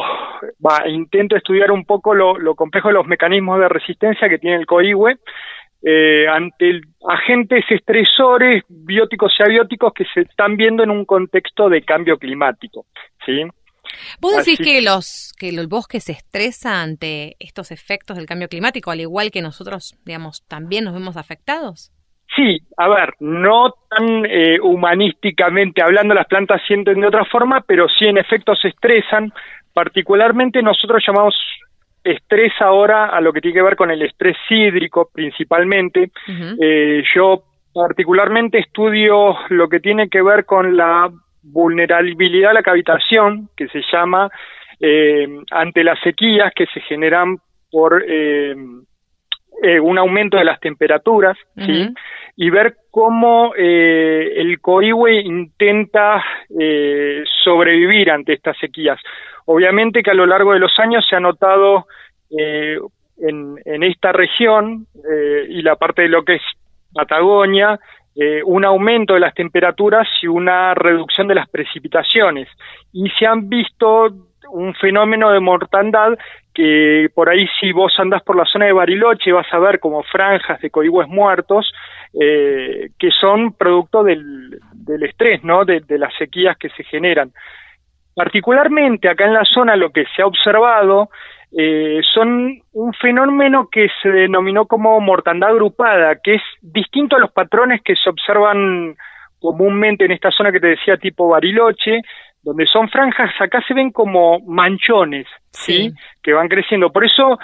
[0.88, 4.65] intento estudiar un poco lo, lo complejo de los mecanismos de resistencia que tiene el
[4.65, 5.15] coihue
[5.88, 11.69] eh, ante el, agentes estresores bióticos y abióticos que se están viendo en un contexto
[11.69, 12.88] de cambio climático.
[13.24, 13.43] ¿sí?
[14.19, 18.48] ¿Vos decís Así, que los que el bosque se estresa ante estos efectos del cambio
[18.48, 21.91] climático, al igual que nosotros, digamos, también nos vemos afectados?
[22.36, 27.88] Sí, a ver, no tan eh, humanísticamente hablando, las plantas sienten de otra forma, pero
[27.88, 29.32] sí en efecto se estresan.
[29.71, 31.36] Particularmente nosotros llamamos
[32.06, 36.12] estrés ahora a lo que tiene que ver con el estrés hídrico principalmente.
[36.62, 41.10] eh, yo particularmente estudio lo que tiene que ver con la
[41.44, 44.30] vulnerabilidad a la cavitación, que se llama
[44.80, 47.38] eh, ante las sequías que se generan
[47.70, 48.04] por
[49.62, 51.89] eh, un aumento de las temperaturas, ¿sí?
[52.38, 56.24] Y ver cómo eh, el coihue intenta
[56.60, 59.00] eh, sobrevivir ante estas sequías.
[59.45, 61.86] Obviamente que a lo largo de los años se ha notado
[62.38, 62.77] eh,
[63.17, 66.41] en, esta región eh, y la parte de lo que es
[66.93, 67.79] Patagonia,
[68.15, 72.49] eh, un aumento de las temperaturas y una reducción de las precipitaciones.
[72.91, 74.10] Y se han visto
[74.49, 76.17] un fenómeno de mortandad
[76.53, 80.03] que por ahí si vos andás por la zona de Bariloche vas a ver como
[80.03, 81.71] franjas de coihues muertos
[82.13, 84.62] que son producto del,
[85.01, 85.65] estrés, ¿no?
[85.65, 87.34] De las sequías que se generan.
[88.15, 91.10] Particularmente acá en la zona lo que se ha observado
[91.58, 97.32] eh, son un fenómeno que se denominó como mortandad agrupada, que es distinto a los
[97.32, 98.95] patrones que se observan
[99.39, 102.01] comúnmente en esta zona que te decía tipo Bariloche,
[102.41, 105.91] donde son franjas, acá se ven como manchones, ¿sí?
[106.21, 106.91] Que van creciendo.
[106.91, 107.39] Por eso,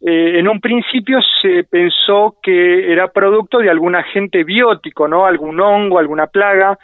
[0.00, 5.26] eh, en un principio se pensó que era producto de algún agente biótico, ¿no?
[5.26, 6.78] Algún hongo, alguna plaga,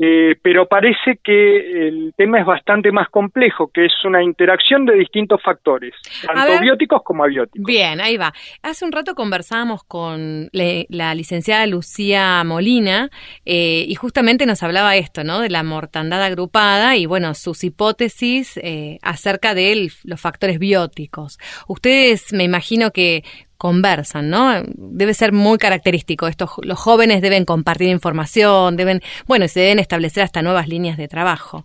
[0.00, 4.94] eh, pero parece que el tema es bastante más complejo, que es una interacción de
[4.94, 5.92] distintos factores,
[6.24, 6.60] tanto ver.
[6.62, 7.66] bióticos como abióticos.
[7.66, 8.32] Bien, ahí va.
[8.62, 13.10] Hace un rato conversábamos con le- la licenciada Lucía Molina
[13.44, 15.40] eh, y justamente nos hablaba esto, ¿no?
[15.40, 21.38] De la mortandad agrupada y, bueno, sus hipótesis eh, acerca de el- los factores bióticos.
[21.66, 23.24] Ustedes, me imagino que
[23.58, 24.62] conversan, ¿no?
[24.76, 26.26] Debe ser muy característico.
[26.28, 31.08] Estos, los jóvenes deben compartir información, deben, bueno, se deben establecer hasta nuevas líneas de
[31.08, 31.64] trabajo.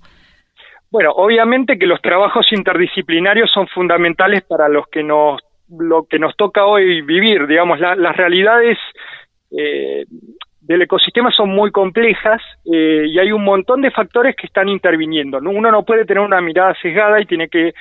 [0.91, 6.35] Bueno, obviamente que los trabajos interdisciplinarios son fundamentales para los que nos lo que nos
[6.35, 8.77] toca hoy vivir, digamos, la- las realidades
[9.49, 10.05] eh,
[10.61, 15.41] del ecosistema son muy complejas eh, y hay un montón de factores que están interviniendo.
[15.41, 15.49] ¿no?
[15.49, 17.73] Uno no puede tener una mirada sesgada y tiene que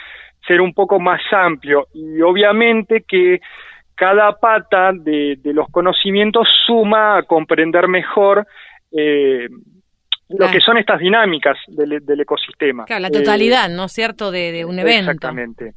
[0.47, 3.41] ser un poco más amplio y obviamente que
[4.03, 8.47] cada pata de, de los conocimientos suma a comprender mejor
[8.91, 9.47] eh,
[10.41, 12.85] lo que son estas dinámicas del, del ecosistema.
[12.87, 15.11] Claro, la Eh, totalidad, ¿no es cierto?, de, de un evento.
[15.11, 15.75] Exactamente.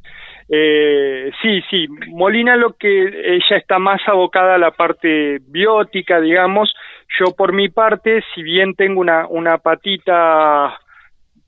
[0.49, 1.87] Eh, sí, sí,
[2.21, 2.89] Molina lo que
[3.37, 6.73] ella está más abocada a la parte biótica, digamos.
[7.19, 10.79] Yo por mi parte, si bien tengo una, una patita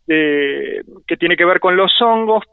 [0.05, 2.43] de- que tiene que ver con los hongos,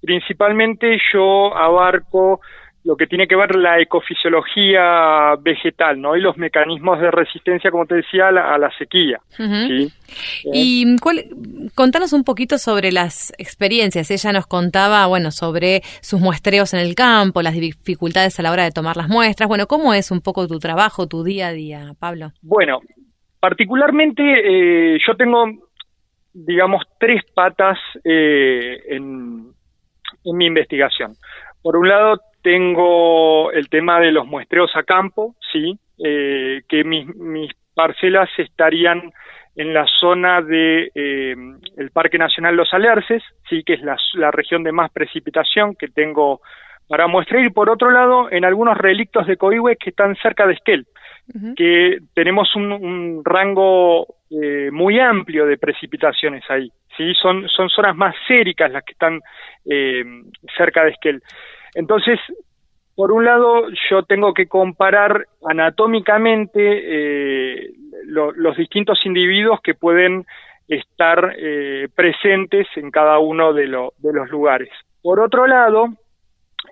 [0.00, 2.40] principalmente yo abarco
[2.88, 6.16] lo que tiene que ver la ecofisiología vegetal, ¿no?
[6.16, 9.20] Y los mecanismos de resistencia, como te decía, a la, a la sequía.
[9.36, 9.92] ¿sí?
[10.54, 11.26] Y cuál-
[11.74, 14.10] contanos un poquito sobre las experiencias.
[14.10, 18.64] Ella nos contaba, bueno, sobre sus muestreos en el campo, las dificultades a la hora
[18.64, 19.48] de tomar las muestras.
[19.50, 22.30] Bueno, ¿cómo es un poco tu trabajo, tu día a día, Pablo?
[22.40, 22.80] Bueno,
[23.38, 24.22] particularmente
[24.94, 25.44] eh, yo tengo,
[26.32, 29.52] digamos, tres patas eh, en,
[30.24, 31.12] en mi investigación.
[31.60, 37.06] Por un lado, tengo el tema de los muestreos a campo, sí, eh, que mis,
[37.16, 39.12] mis parcelas estarían
[39.56, 41.34] en la zona de eh,
[41.76, 45.88] el Parque Nacional Los Alerces, sí, que es la, la región de más precipitación que
[45.88, 46.40] tengo
[46.86, 50.54] para muestrear, y por otro lado, en algunos relictos de coihue que están cerca de
[50.54, 50.86] Esquel
[51.56, 56.70] que tenemos un, un rango eh, muy amplio de precipitaciones ahí.
[56.96, 57.12] ¿sí?
[57.14, 59.20] Son, son zonas más séricas las que están
[59.66, 60.04] eh,
[60.56, 61.22] cerca de Esquel.
[61.78, 62.18] Entonces,
[62.96, 67.70] por un lado, yo tengo que comparar anatómicamente eh,
[68.06, 70.24] lo- los distintos individuos que pueden
[70.66, 74.70] estar eh, presentes en cada uno de, lo- de los lugares.
[75.00, 75.86] Por otro lado,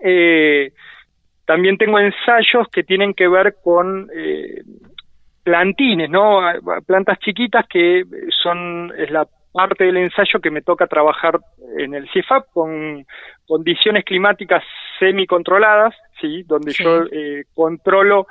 [0.03, 0.73] eh,
[1.47, 4.62] también tengo ensayos que tienen que ver con eh,
[5.45, 6.40] plantines, ¿no?
[6.85, 8.03] Plantas chiquitas que
[8.42, 11.38] son es la parte del ensayo que me toca trabajar
[11.79, 13.07] en el CIFAP con
[13.47, 14.64] condiciones climáticas
[14.99, 16.85] semicontroladas, sí, donde Sí.
[16.85, 18.27] yo eh, controlo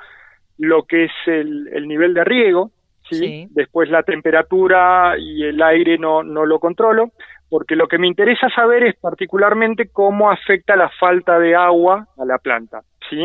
[0.58, 2.70] lo que es el, el nivel de riego,
[3.08, 3.16] ¿sí?
[3.16, 3.48] Sí.
[3.50, 7.10] después la temperatura y el aire no, no lo controlo,
[7.48, 12.24] porque lo que me interesa saber es particularmente cómo afecta la falta de agua a
[12.24, 13.24] la planta, ¿sí?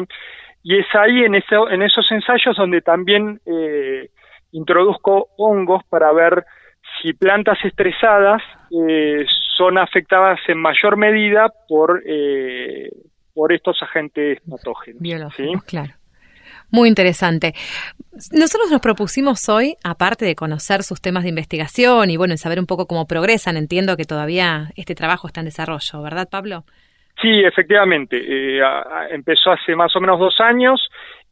[0.64, 4.10] Y es ahí en, eso, en esos ensayos donde también eh,
[4.52, 6.46] introduzco hongos para ver
[7.02, 8.44] si plantas estresadas
[8.88, 9.26] eh,
[9.58, 12.90] son afectadas en mayor medida por, eh,
[13.34, 15.00] por estos agentes patógenos.
[15.00, 15.04] ¿sí?
[15.04, 15.94] Biológicos, claro.
[16.72, 17.54] Muy interesante.
[18.32, 22.66] Nosotros nos propusimos hoy, aparte de conocer sus temas de investigación y bueno, saber un
[22.66, 26.64] poco cómo progresan, entiendo que todavía este trabajo está en desarrollo, ¿verdad, Pablo?
[27.22, 28.18] Sí, efectivamente.
[28.18, 28.62] Eh,
[29.12, 30.82] empezó hace más o menos dos años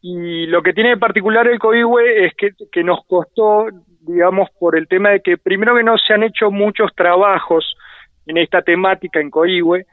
[0.01, 3.67] y lo que tiene de particular el COIHUE es que, que nos costó,
[4.01, 7.75] digamos, por el tema de que primero que no se han hecho muchos trabajos
[8.25, 9.85] en esta temática en COIHUE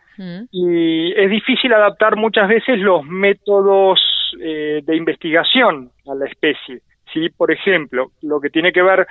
[0.50, 4.00] y es difícil adaptar muchas veces los métodos
[4.40, 6.80] eh, de investigación a la especie.
[7.12, 7.28] ¿sí?
[7.30, 9.06] Por ejemplo, lo que tiene que ver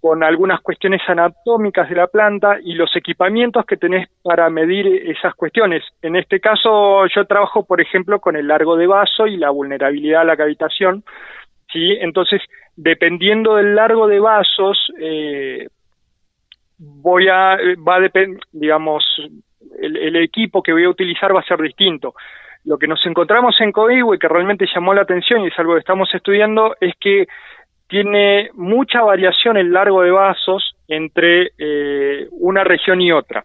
[0.00, 5.34] con algunas cuestiones anatómicas de la planta y los equipamientos que tenés para medir esas
[5.34, 5.82] cuestiones.
[6.02, 10.20] En este caso, yo trabajo, por ejemplo, con el largo de vaso y la vulnerabilidad
[10.20, 11.04] a la cavitación.
[11.72, 11.96] ¿sí?
[12.00, 12.42] Entonces,
[12.76, 15.68] dependiendo del largo de vasos, eh,
[16.78, 17.56] voy a,
[17.88, 19.04] va a depender, digamos,
[19.80, 22.14] el, el, equipo que voy a utilizar va a ser distinto.
[22.64, 25.80] Lo que nos encontramos en y que realmente llamó la atención y es algo que
[25.80, 27.26] estamos estudiando, es que
[27.88, 33.44] tiene mucha variación el largo de vasos entre eh, una región y otra.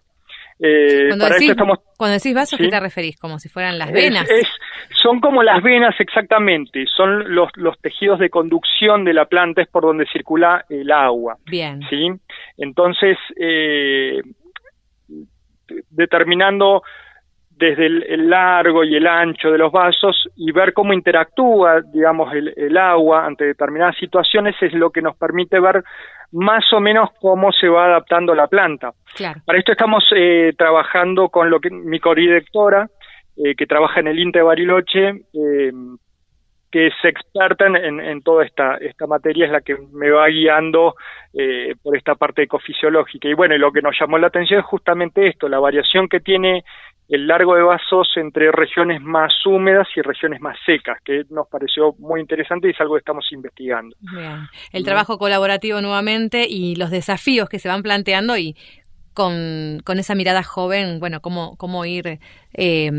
[0.62, 1.54] Eh, cuando, decís,
[1.96, 3.18] cuando, decís, vasos, ¿qué te referís?
[3.18, 4.28] Como si fueran las venas.
[5.02, 9.68] son como las venas exactamente, son los, los tejidos de conducción de la planta, es
[9.68, 11.36] por donde circula el agua.
[11.46, 11.80] Bien.
[11.88, 12.08] ¿sí?
[12.58, 14.20] Entonces, eh,
[15.90, 16.82] determinando
[17.60, 22.76] desde el, largo y el ancho de los vasos y ver cómo interactúa, digamos, el,
[22.78, 25.84] agua ante determinadas situaciones es lo que nos permite ver
[26.32, 28.92] más o menos cómo se va adaptando la planta.
[29.44, 32.88] Para esto estamos eh, trabajando con lo que mi codirectora,
[33.36, 35.72] eh, que trabaja en el INTE Bariloche, eh,
[36.70, 40.94] que es experta en, en, toda esta, esta materia, es la que me va guiando
[41.32, 43.28] eh, por esta parte ecofisiológica.
[43.28, 46.64] Y bueno, lo que nos llamó la atención es justamente esto, la variación que tiene
[47.08, 51.92] el largo de vasos entre regiones más húmedas y regiones más secas, que nos pareció
[51.98, 53.96] muy interesante y es algo que estamos investigando.
[54.00, 54.46] Bien.
[54.72, 58.54] El trabajo colaborativo nuevamente y los desafíos que se van planteando y
[59.12, 62.20] con, con esa mirada joven, bueno, cómo, cómo ir
[62.54, 62.90] eh,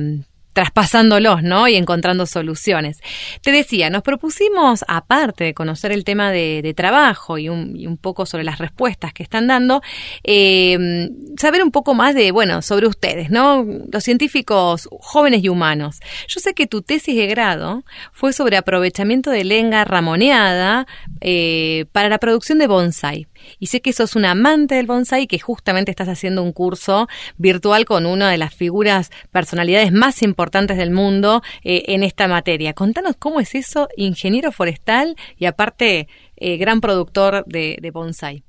[0.54, 1.68] traspasándolos, ¿no?
[1.68, 3.00] Y encontrando soluciones.
[3.42, 8.44] Te decía, nos propusimos, aparte de conocer el tema de, trabajo y un, poco sobre
[8.46, 9.82] las respuestas que están dando,
[10.24, 13.66] eh, saber un poco más de, bueno, sobre ustedes, ¿no?
[13.92, 16.00] Los científicos jóvenes y humanos.
[16.28, 17.84] Yo sé que tu tesis de grado
[18.14, 20.88] fue sobre aprovechamiento de lenga ramoneada
[21.20, 23.28] eh, para la producción de bonsai.
[23.60, 27.08] Y sé que sos un amante del bonsai y que justamente estás haciendo un curso
[27.38, 32.74] virtual con una de las figuras, personalidades más importantes del mundo eh, en esta materia.
[32.74, 38.44] Contanos cómo es eso, ingeniero forestal y aparte eh, gran productor de, bonsai.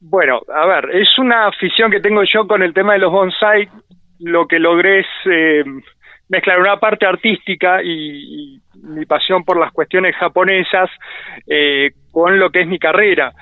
[0.00, 3.68] Bueno, a ver, es una afición que tengo yo con el tema de los bonsai.
[4.18, 5.64] Lo que logré es eh,
[6.28, 10.90] mezclar una parte artística y, mi pasión por las cuestiones japonesas
[12.10, 13.32] con lo que es mi carrera.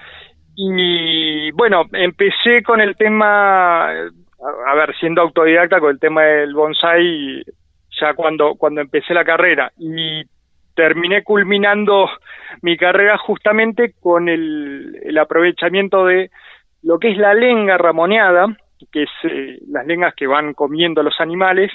[0.62, 7.42] Y bueno, empecé con el tema, a ver, siendo autodidacta con el tema del bonsai
[7.98, 9.72] ya cuando, cuando empecé la carrera.
[9.78, 10.22] Y
[10.74, 12.10] terminé culminando
[12.60, 16.30] mi carrera justamente con el, el aprovechamiento de
[16.82, 18.54] lo que es la lenga ramoneada,
[18.92, 21.72] que es eh, las lengas que van comiendo los animales,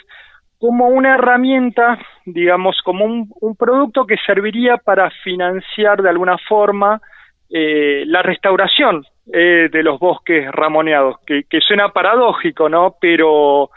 [0.59, 7.01] como una herramienta, digamos, como un, un producto que serviría para financiar de alguna forma
[7.49, 12.95] eh, la restauración eh, de los bosques ramoneados, que, suena paradójico, ¿no?
[12.99, 13.69] Pero,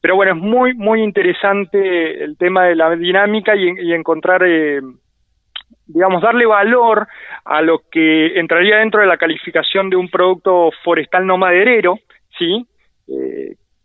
[0.00, 4.80] pero bueno, es muy, muy interesante el tema de la dinámica y, encontrar, eh,
[5.86, 7.06] digamos, darle valor
[7.44, 11.98] a lo que entraría dentro de la calificación de un producto forestal no maderero,
[12.38, 12.66] ¿sí?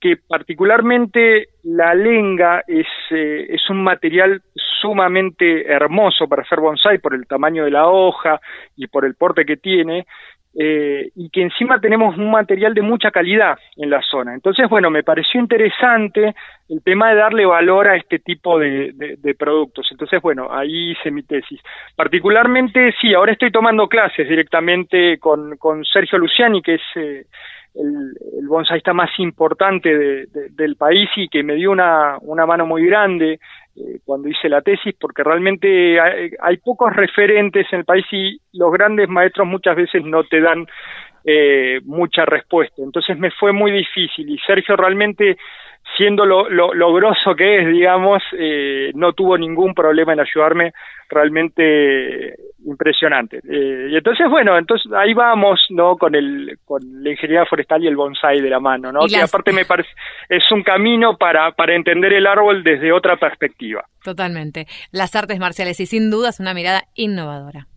[0.01, 4.41] Que particularmente la lenga es, es un material
[4.81, 8.41] sumamente hermoso para hacer bonsai por el tamaño de la hoja
[8.75, 10.07] y por el porte que tiene,
[10.53, 14.33] eh, y que encima tenemos un material de mucha calidad en la zona.
[14.33, 16.35] Entonces, bueno, me pareció interesante
[16.67, 19.87] el tema de darle valor a este tipo de, productos.
[19.91, 21.61] Entonces, bueno, ahí hice mi tesis.
[21.95, 26.81] Particularmente, sí, ahora estoy tomando clases directamente con, con Sergio Luciani, que es...
[26.95, 27.25] Eh,
[27.75, 33.39] el, el más importante del país y que me dio una, una mano muy grande
[33.75, 38.71] eh, cuando hice la tesis, porque realmente hay, pocos referentes en el país y los
[38.71, 40.67] grandes maestros muchas veces no te dan
[41.23, 42.81] eh, mucha respuesta.
[42.81, 45.37] Entonces me fue muy difícil y Sergio realmente
[45.97, 50.73] siendo lo, lo, lo grosso que es, digamos, eh, no tuvo ningún problema en ayudarme,
[51.41, 53.37] realmente impresionante.
[53.49, 55.97] Eh, y entonces, bueno, entonces ahí vamos, ¿no?
[55.97, 59.05] Con el con la ingeniería forestal y el bonsai de la mano, ¿no?
[59.05, 59.89] Y Que las- aparte me parece
[60.29, 63.83] es un camino para para entender el árbol desde otra perspectiva.
[64.03, 64.67] Totalmente.
[64.91, 67.67] Las artes marciales y sin duda es una mirada innovadora.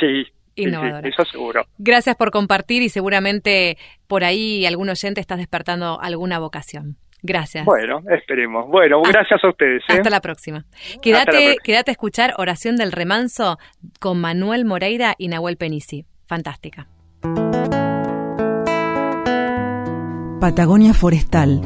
[0.00, 0.24] Sí.
[0.24, 1.08] sí, sí, Innovadora.
[1.08, 1.62] eso seguro.
[1.78, 3.76] Gracias por compartir y seguramente
[4.08, 6.96] por ahí algún oyente estás despertando alguna vocación.
[7.26, 7.64] Gracias.
[7.64, 8.68] Bueno, esperemos.
[8.68, 9.82] Bueno, gracias a ustedes.
[9.88, 9.94] ¿eh?
[9.94, 10.64] Hasta la próxima.
[11.02, 13.58] Quédate, quédate a escuchar Oración del Remanso
[14.00, 16.04] con Manuel Moreira y Nahuel Penisi.
[16.26, 16.86] Fantástica.
[20.40, 21.60] Patagonia Forestal.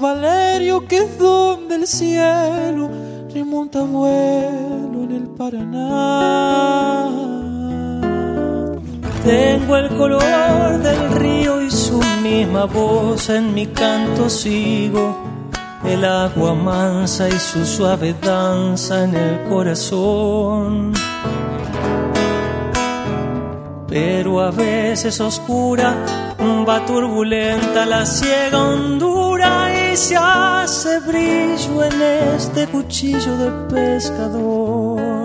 [0.00, 2.88] Valerio que es donde el cielo
[3.34, 7.08] remonta vuelo en el Paraná.
[9.24, 15.16] Tengo el color del río y su misma voz en mi canto sigo.
[15.84, 20.94] El agua mansa y su suave danza en el corazón.
[23.86, 25.94] Pero a veces oscura
[26.66, 29.29] va turbulenta la ciega hondura
[29.92, 32.02] y se hace brillo en
[32.36, 35.19] este cuchillo de pescador.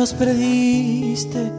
[0.00, 1.52] Nos perdiste,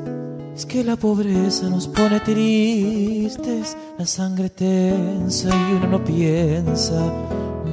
[0.56, 7.00] es que la pobreza nos pone tristes, la sangre tensa y uno no piensa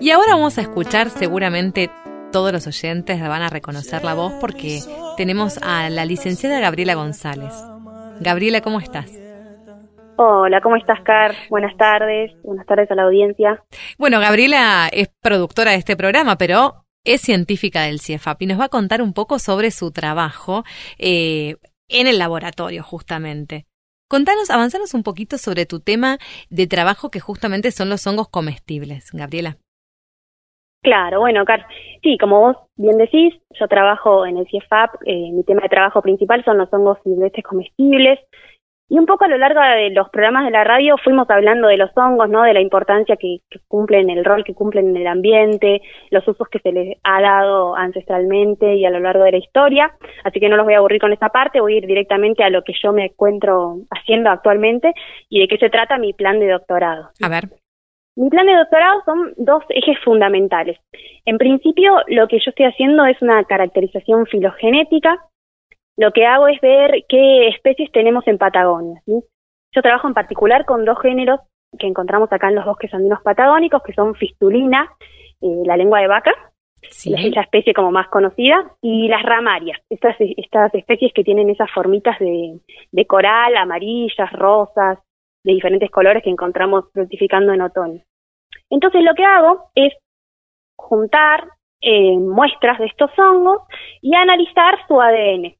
[0.00, 1.92] Y ahora vamos a escuchar seguramente
[2.36, 4.80] todos los oyentes van a reconocer la voz porque
[5.16, 7.54] tenemos a la licenciada Gabriela González.
[8.20, 9.10] Gabriela, ¿cómo estás?
[10.18, 11.34] Hola, ¿cómo estás, Car?
[11.48, 12.32] Buenas tardes.
[12.42, 13.64] Buenas tardes a la audiencia.
[13.96, 18.64] Bueno, Gabriela es productora de este programa, pero es científica del CIEFAP y nos va
[18.64, 20.62] a contar un poco sobre su trabajo
[20.98, 21.56] eh,
[21.88, 23.64] en el laboratorio, justamente.
[24.10, 26.18] Contanos, avanzanos un poquito sobre tu tema
[26.50, 29.56] de trabajo que justamente son los hongos comestibles, Gabriela.
[30.86, 31.66] Claro, bueno, Car,
[32.00, 36.00] sí, como vos bien decís, yo trabajo en el CIEFAP, eh, mi tema de trabajo
[36.00, 38.20] principal son los hongos silvestres comestibles,
[38.88, 41.76] y un poco a lo largo de los programas de la radio fuimos hablando de
[41.76, 42.44] los hongos, ¿no?
[42.44, 45.82] De la importancia que, que cumplen, el rol que cumplen en el ambiente,
[46.12, 49.92] los usos que se les ha dado ancestralmente y a lo largo de la historia.
[50.22, 52.50] Así que no los voy a aburrir con esta parte, voy a ir directamente a
[52.50, 54.94] lo que yo me encuentro haciendo actualmente
[55.28, 57.10] y de qué se trata mi plan de doctorado.
[57.20, 57.48] A ver.
[58.16, 60.78] Mi plan de doctorado son dos ejes fundamentales.
[61.26, 65.22] En principio, lo que yo estoy haciendo es una caracterización filogenética.
[65.98, 69.02] Lo que hago es ver qué especies tenemos en Patagonia.
[69.04, 69.22] ¿sí?
[69.74, 71.40] Yo trabajo en particular con dos géneros
[71.78, 74.90] que encontramos acá en los bosques andinos patagónicos, que son fistulina
[75.42, 76.32] eh, la lengua de vaca,
[76.88, 77.12] Sí.
[77.14, 81.70] es la especie como más conocida, y las ramarias, estas, estas especies que tienen esas
[81.72, 82.60] formitas de,
[82.92, 84.98] de coral, amarillas, rosas,
[85.46, 88.02] de diferentes colores que encontramos fructificando en otoño.
[88.68, 89.94] Entonces lo que hago es
[90.76, 91.44] juntar
[91.80, 93.62] eh, muestras de estos hongos
[94.02, 95.54] y analizar su ADN.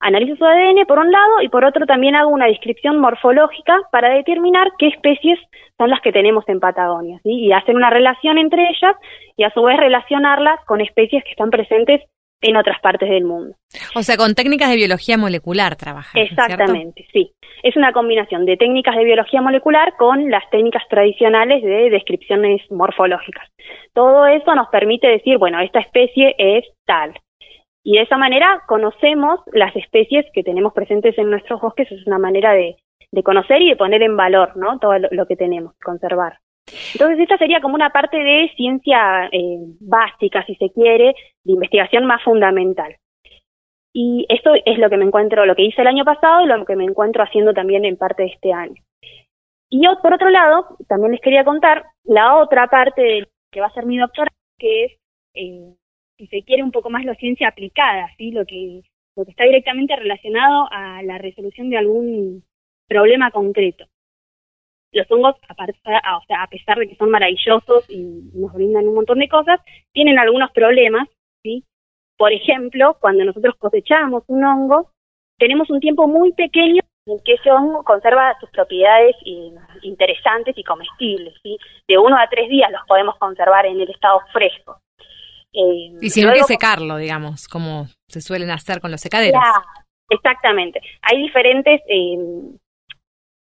[0.00, 4.08] Analizo su ADN por un lado y por otro también hago una descripción morfológica para
[4.08, 5.38] determinar qué especies
[5.76, 8.96] son las que tenemos en Patagonia y hacer una relación entre ellas
[9.36, 12.00] y a su vez relacionarlas con especies que están presentes
[12.42, 13.56] en otras partes del mundo.
[13.94, 16.14] O sea, con técnicas de biología molecular trabajar.
[16.14, 16.52] ¿no es cierto?
[16.52, 17.32] Exactamente, sí.
[17.62, 23.48] Es una combinación de técnicas de biología molecular con las técnicas tradicionales de descripciones morfológicas.
[23.94, 27.14] Todo eso nos permite decir, bueno, esta especie es tal.
[27.84, 31.90] Y de esa manera conocemos las especies que tenemos presentes en nuestros bosques.
[31.90, 32.76] Es una manera de,
[33.12, 34.78] de conocer y de poner en valor, ¿no?
[34.78, 36.38] Todo lo, lo que tenemos, conservar.
[36.94, 42.06] Entonces, esta sería como una parte de ciencia eh, básica, si se quiere, de investigación
[42.06, 42.96] más fundamental.
[43.92, 46.64] Y esto es lo que me encuentro, lo que hice el año pasado y lo
[46.64, 48.82] que me encuentro haciendo también en parte de este año.
[49.68, 53.66] Y yo, por otro lado, también les quería contar la otra parte de que va
[53.66, 54.92] a ser mi doctorado, que es,
[55.34, 55.74] eh,
[56.16, 58.30] si se quiere, un poco más la ciencia aplicada, ¿sí?
[58.30, 58.82] Lo que,
[59.16, 62.44] lo que está directamente relacionado a la resolución de algún
[62.88, 63.86] problema concreto.
[64.92, 68.02] Los hongos, a- o sea, a pesar de que son maravillosos y
[68.34, 69.58] nos brindan un montón de cosas,
[69.92, 71.08] tienen algunos problemas,
[71.42, 71.64] ¿sí?
[72.18, 74.90] Por ejemplo, cuando nosotros cosechamos un hongo,
[75.38, 79.16] tenemos un tiempo muy pequeño en que ese hongo conserva sus propiedades
[79.82, 81.56] interesantes y comestibles, ¿sí?
[81.88, 84.78] De uno a tres días los podemos conservar en el estado fresco.
[85.54, 89.00] Eh, Y si no hay que luego- secarlo, digamos, como se suelen hacer con los
[89.00, 89.40] secaderos.
[90.10, 90.80] Exactamente.
[91.02, 92.18] Hay diferentes eh,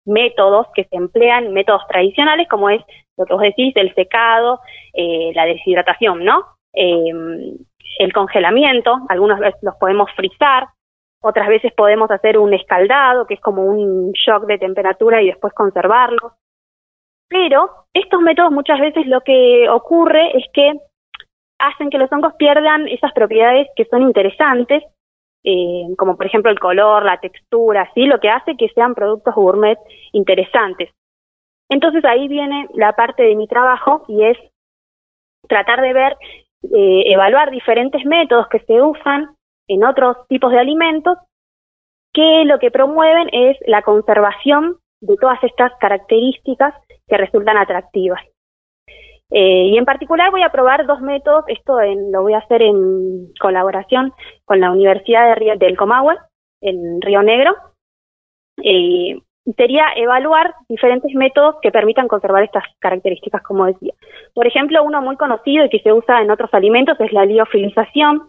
[0.06, 2.82] métodos que se emplean, métodos tradicionales, como es
[3.18, 4.60] lo que vos decís, el secado,
[4.94, 6.46] eh, la deshidratación, ¿no?
[6.74, 7.12] Eh,
[8.00, 10.68] el congelamiento, algunas veces los podemos frizar,
[11.22, 15.54] otras veces podemos hacer un escaldado, que es como un shock de temperatura y después
[15.54, 16.34] conservarlo.
[17.28, 20.74] Pero estos métodos muchas veces lo que ocurre es que
[21.60, 24.84] hacen que los hongos pierdan esas propiedades que son interesantes
[25.44, 28.06] eh, como por ejemplo el color, la textura, ¿sí?
[28.06, 29.78] lo que hace que sean productos gourmet
[30.12, 30.90] interesantes.
[31.70, 34.38] Entonces ahí viene la parte de mi trabajo y es
[35.48, 36.18] tratar de ver,
[36.64, 39.36] eh, evaluar diferentes métodos que se usan
[39.68, 41.18] en otros tipos de alimentos
[42.14, 46.76] que lo que promueven es la conservación de todas estas características
[47.08, 48.22] que resultan atractivas.
[49.32, 52.62] Eh, y en particular voy a probar dos métodos, esto en- lo voy a hacer
[52.62, 54.14] en colaboración
[54.46, 56.18] con la Universidad de Río, del Comahue,
[56.62, 57.56] en Río Negro.
[58.62, 59.18] Eh,
[59.58, 63.94] sería evaluar diferentes métodos que permitan conservar estas características, como decía.
[64.36, 68.28] Por ejemplo, uno muy conocido y que se usa en otros alimentos es la liofilización,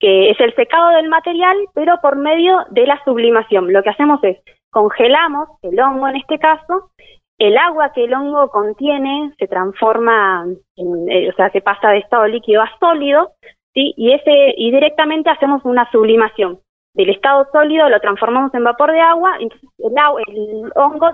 [0.00, 3.72] que es el secado del material, pero por medio de la sublimación.
[3.72, 4.38] Lo que hacemos es
[4.70, 6.90] congelamos el hongo en este caso,
[7.38, 11.98] el agua que el hongo contiene se transforma, en, eh, o sea, se pasa de
[11.98, 13.32] estado líquido a sólido,
[13.72, 13.92] ¿sí?
[13.96, 16.60] y, ese, y directamente hacemos una sublimación.
[16.94, 21.10] Del estado sólido lo transformamos en vapor de agua, entonces el, agua, el hongo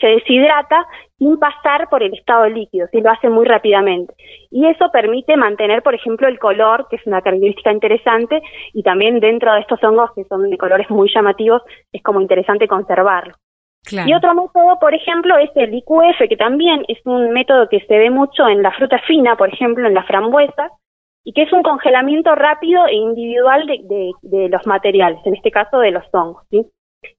[0.00, 0.86] se deshidrata
[1.18, 3.00] sin pasar por el estado líquido, ¿sí?
[3.00, 4.14] lo hace muy rápidamente.
[4.50, 8.40] Y eso permite mantener, por ejemplo, el color, que es una característica interesante,
[8.72, 11.62] y también dentro de estos hongos que son de colores muy llamativos,
[11.92, 13.34] es como interesante conservarlo.
[13.88, 14.08] Claro.
[14.08, 17.98] Y otro método, por ejemplo, es el IQF, que también es un método que se
[17.98, 20.70] ve mucho en la fruta fina, por ejemplo, en las frambuesas,
[21.24, 25.50] y que es un congelamiento rápido e individual de, de- de los materiales, en este
[25.50, 26.44] caso de los hongos.
[26.50, 26.66] ¿sí?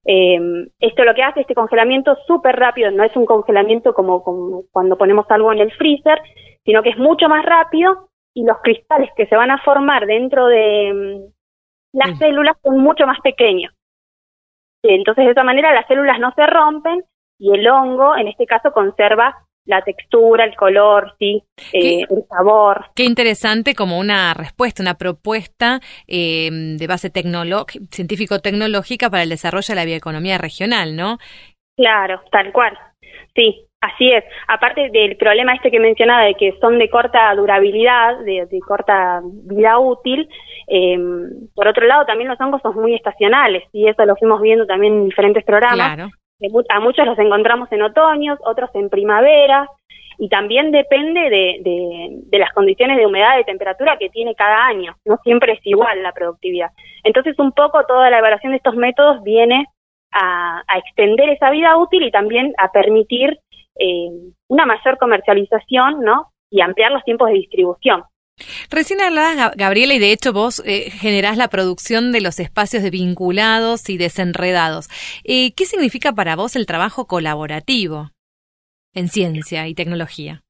[0.06, 0.40] Eh,
[0.80, 4.98] esto lo que hace, este congelamiento súper rápido, no es un congelamiento como, como cuando
[4.98, 6.22] ponemos algo en el freezer,
[6.66, 10.48] sino que es mucho más rápido y los cristales que se van a formar dentro
[10.48, 13.74] de mm, las células son mucho más pequeños.
[14.84, 17.04] Entonces, de esa manera las células no se rompen
[17.38, 22.88] y el hongo, en este caso, conserva la textura, el color, sí, eh, el sabor.
[22.96, 29.68] Qué interesante como una respuesta, una propuesta eh, de base tecnológica, científico-tecnológica para el desarrollo
[29.68, 31.18] de la bioeconomía regional, ¿no?
[31.78, 32.78] Claro, tal cual.
[33.36, 34.24] Sí, así es.
[34.48, 39.22] Aparte del problema este que mencionaba de que son de corta durabilidad, de, de corta
[39.24, 40.28] vida útil,
[40.68, 40.98] eh,
[41.56, 44.94] por otro lado también los hongos son muy estacionales y eso lo fuimos viendo también
[44.94, 45.96] en diferentes programas.
[45.96, 46.10] Claro.
[46.40, 49.68] De A muchos los encontramos en otoños, otros en primavera
[50.18, 54.66] y también depende de, de, de las condiciones de humedad y temperatura que tiene cada
[54.66, 54.96] año.
[55.06, 56.70] No siempre es igual la productividad.
[57.04, 59.66] Entonces un poco toda la evaluación de estos métodos viene
[60.12, 63.38] a, a extender esa vida útil y también a permitir
[63.80, 64.10] eh,
[64.48, 66.32] una mayor comercialización, ¿no?
[66.50, 68.04] y ampliar los tiempos de distribución.
[68.72, 72.90] Recién hablabas, Gabriela, y de hecho vos eh, generás la producción de los espacios de
[72.90, 74.88] vinculados y desenredados.
[75.26, 78.12] Eh, ¿Qué significa para vos el trabajo colaborativo
[78.94, 80.42] en ciencia y tecnología?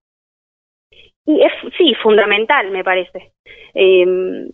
[1.25, 3.31] Y es, sí, fundamental, me parece.
[3.73, 4.05] Eh,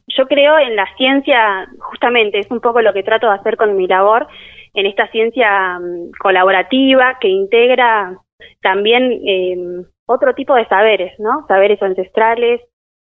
[0.07, 3.75] yo creo en la ciencia, justamente, es un poco lo que trato de hacer con
[3.75, 4.27] mi labor,
[4.73, 8.17] en esta ciencia um, colaborativa que integra
[8.61, 11.45] también eh, otro tipo de saberes, ¿no?
[11.47, 12.61] Saberes ancestrales,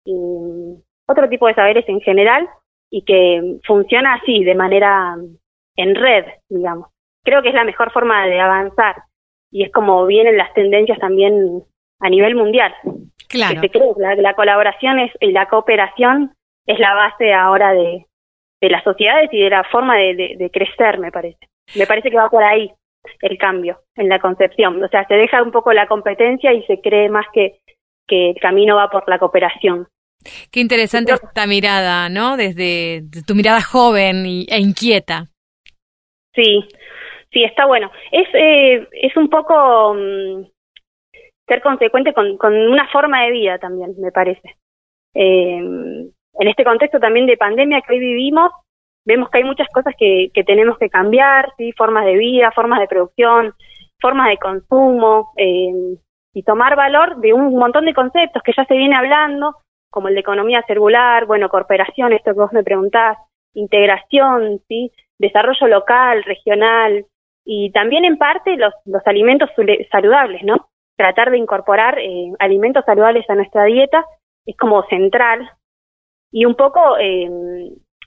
[0.06, 0.14] y
[1.08, 2.48] otro tipo de saberes en general
[2.90, 5.16] y que funciona así, de manera
[5.76, 6.90] en red, digamos.
[7.24, 8.96] Creo que es la mejor forma de avanzar
[9.52, 11.64] y es como vienen las tendencias también
[12.00, 12.74] a nivel mundial.
[13.30, 13.62] Claro.
[13.98, 16.34] la, la, colaboración es, y la cooperación
[16.66, 18.06] es la base ahora de,
[18.60, 21.48] de las sociedades y de la forma de, de crecer, me parece.
[21.76, 22.74] Me parece que va por ahí
[23.22, 24.84] el cambio en la concepción.
[24.84, 27.60] O sea, se deja un poco la competencia y se cree más que
[28.12, 29.88] que el camino va por la cooperación.
[30.52, 32.36] Qué interesante esta mirada, ¿no?
[32.36, 35.26] Desde tu mirada joven y, e inquieta.
[36.36, 36.68] Sí,
[37.32, 37.90] sí, está bueno.
[38.12, 40.44] Es, eh, es un poco mm,
[41.48, 44.58] ser consecuente con, con, una forma de vida también, me parece.
[45.16, 48.52] Eh, en este contexto también de pandemia que hoy vivimos,
[49.06, 51.72] vemos que hay muchas cosas que, que tenemos que cambiar, ¿sí?
[51.74, 53.54] formas de vida, formas de producción,
[54.00, 55.98] formas de consumo, eh,
[56.34, 59.56] y tomar valor de un montón de conceptos que ya se viene hablando,
[59.90, 63.18] como el de economía circular, bueno, cooperación, esto que vos me preguntás,
[63.54, 64.92] integración, ¿sí?
[65.18, 67.06] desarrollo local, regional,
[67.44, 69.50] y también en parte los, los alimentos
[69.92, 70.70] saludables, ¿no?
[70.96, 74.06] Tratar de incorporar eh, alimentos saludables a nuestra dieta
[74.46, 75.50] es como central.
[76.32, 77.30] Y un poco eh,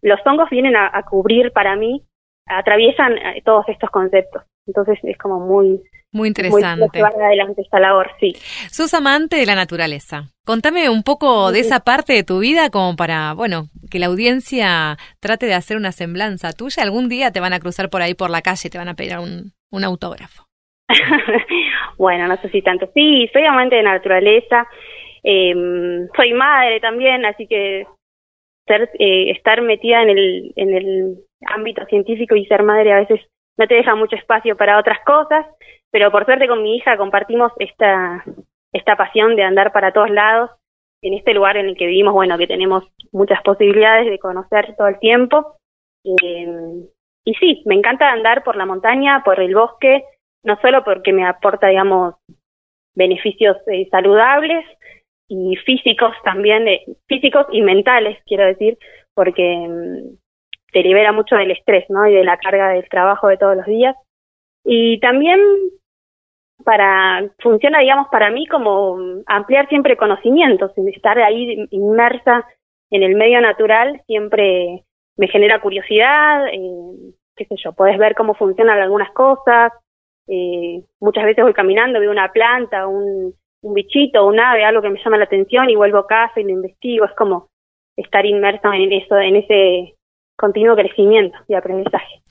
[0.05, 2.03] los hongos vienen a, a, cubrir para mí,
[2.47, 4.43] atraviesan eh, todos estos conceptos.
[4.67, 5.83] Entonces es como muy,
[6.13, 7.01] muy interesante.
[7.01, 8.35] Muy adelante esta labor, sí.
[8.71, 10.29] Sos amante de la naturaleza.
[10.47, 14.97] Contame un poco de esa parte de tu vida como para, bueno, que la audiencia
[15.21, 16.85] trate de hacer una semblanza tuya.
[16.85, 18.95] Algún día te van a cruzar por ahí por la calle y te van a
[18.95, 20.45] pedir un, un autógrafo.
[21.99, 22.89] bueno, no sé si tanto.
[22.95, 24.69] Sí, soy amante de la naturaleza.
[25.25, 25.53] Eh,
[26.15, 27.87] soy madre también, así que
[28.67, 33.21] ser, eh, estar metida en el, en el ámbito científico y ser madre a veces
[33.57, 35.47] no te deja mucho espacio para otras cosas
[35.95, 38.25] pero por suerte con mi hija compartimos esta,
[38.73, 40.51] esta pasión de andar para todos lados
[41.03, 44.89] en este lugar en el que vivimos, bueno, que tenemos muchas posibilidades de conocer todo
[44.89, 45.55] el tiempo.
[46.03, 46.89] Eh,
[47.25, 50.03] y sí, me encanta andar por la montaña, por el bosque,
[50.43, 52.17] no solo porque me aporta, digamos,
[52.97, 54.65] beneficios eh, saludables
[55.29, 58.79] y físicos también, eh, físicos y mentales, quiero decir,
[59.15, 60.17] porque mm,
[60.73, 62.07] te libera mucho del estrés, ¿no?
[62.07, 63.97] Y de la carga del trabajo de todos los días.
[64.65, 65.41] Y también
[66.65, 68.97] para funciona digamos para mí como
[69.27, 72.47] ampliar siempre conocimientos estar ahí inmersa
[72.91, 74.85] en el medio natural siempre
[75.17, 79.73] me genera curiosidad eh, qué sé yo puedes ver cómo funcionan algunas cosas
[80.29, 83.35] eh, muchas veces voy caminando veo una planta un,
[83.65, 86.45] un bichito un ave algo que me llama la atención y vuelvo a casa y
[86.45, 87.49] lo investigo es como
[87.97, 89.95] estar inmersa en eso en ese
[90.37, 92.23] continuo crecimiento y aprendizaje.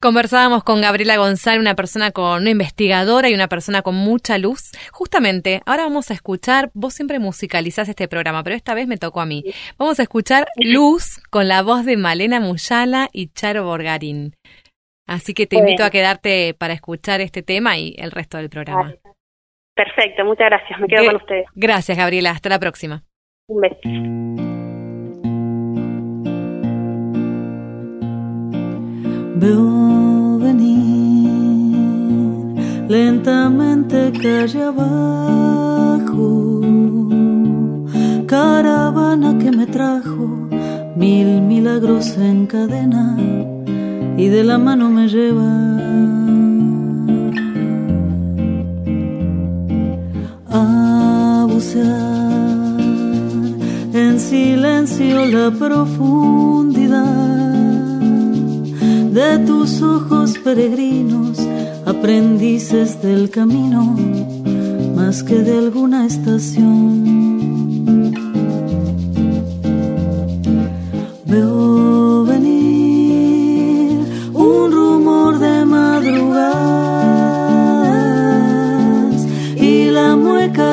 [0.00, 4.70] Conversábamos con Gabriela González, una persona con una investigadora y una persona con mucha luz.
[4.92, 9.20] Justamente, ahora vamos a escuchar, vos siempre musicalizás este programa, pero esta vez me tocó
[9.20, 9.42] a mí.
[9.76, 14.34] Vamos a escuchar Luz con la voz de Malena Muyala y Charo Borgarín.
[15.08, 18.94] Así que te invito a quedarte para escuchar este tema y el resto del programa.
[19.78, 20.80] Perfecto, muchas gracias.
[20.80, 21.46] Me quedo con ustedes.
[21.54, 22.32] Gracias, Gabriela.
[22.32, 23.04] Hasta la próxima.
[23.46, 23.78] Un beso.
[29.36, 31.30] Veo venir
[32.88, 36.60] lentamente calle abajo,
[38.26, 40.48] caravana que me trajo
[40.96, 43.16] mil milagros en cadena
[44.16, 46.37] y de la mano me lleva.
[50.50, 51.46] A
[53.92, 57.04] en silencio la profundidad
[59.12, 61.38] de tus ojos peregrinos,
[61.84, 63.96] aprendices del camino,
[64.96, 67.18] más que de alguna estación.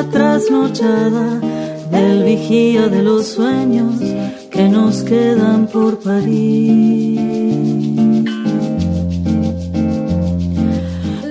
[0.04, 1.40] trasnochada
[1.90, 3.94] del vigía de los sueños
[4.50, 7.20] que nos quedan por parir.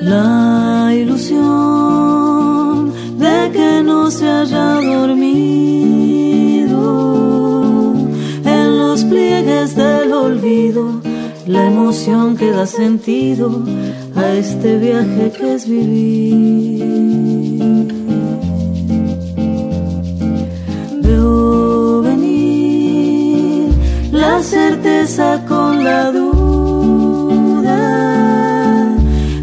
[0.01, 5.93] La ilusión de que no se haya dormido
[8.45, 11.01] en los pliegues del olvido.
[11.47, 13.63] La emoción que da sentido
[14.15, 17.34] a este viaje que es vivir.
[24.45, 27.77] Certeza con la duda,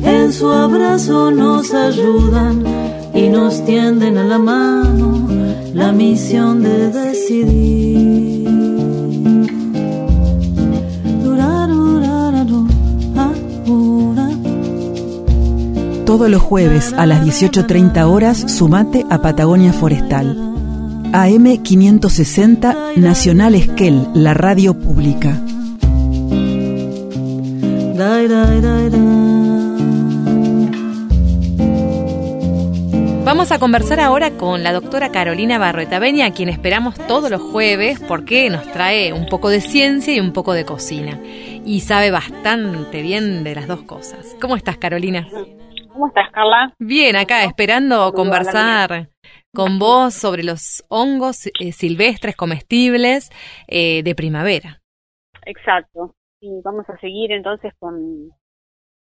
[0.04, 2.64] en su abrazo nos ayudan
[3.12, 5.28] y nos tienden a la mano
[5.74, 8.42] la misión de decidir.
[16.12, 20.51] Todos los jueves a las 18.30 horas sumate a Patagonia Forestal.
[21.14, 25.38] AM 560 Nacional Esquel, la radio pública.
[33.26, 38.00] Vamos a conversar ahora con la doctora Carolina Barretaveña, a quien esperamos todos los jueves
[38.08, 41.20] porque nos trae un poco de ciencia y un poco de cocina.
[41.66, 44.34] Y sabe bastante bien de las dos cosas.
[44.40, 45.28] ¿Cómo estás, Carolina?
[45.92, 46.72] ¿Cómo estás, Carla?
[46.78, 49.11] Bien, acá esperando conversar
[49.54, 53.30] con vos sobre los hongos eh, silvestres comestibles
[53.68, 54.80] eh, de primavera.
[55.44, 56.14] Exacto.
[56.40, 58.30] Y vamos a seguir entonces con,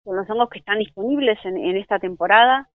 [0.03, 2.69] con los hongos que están disponibles en, en esta temporada.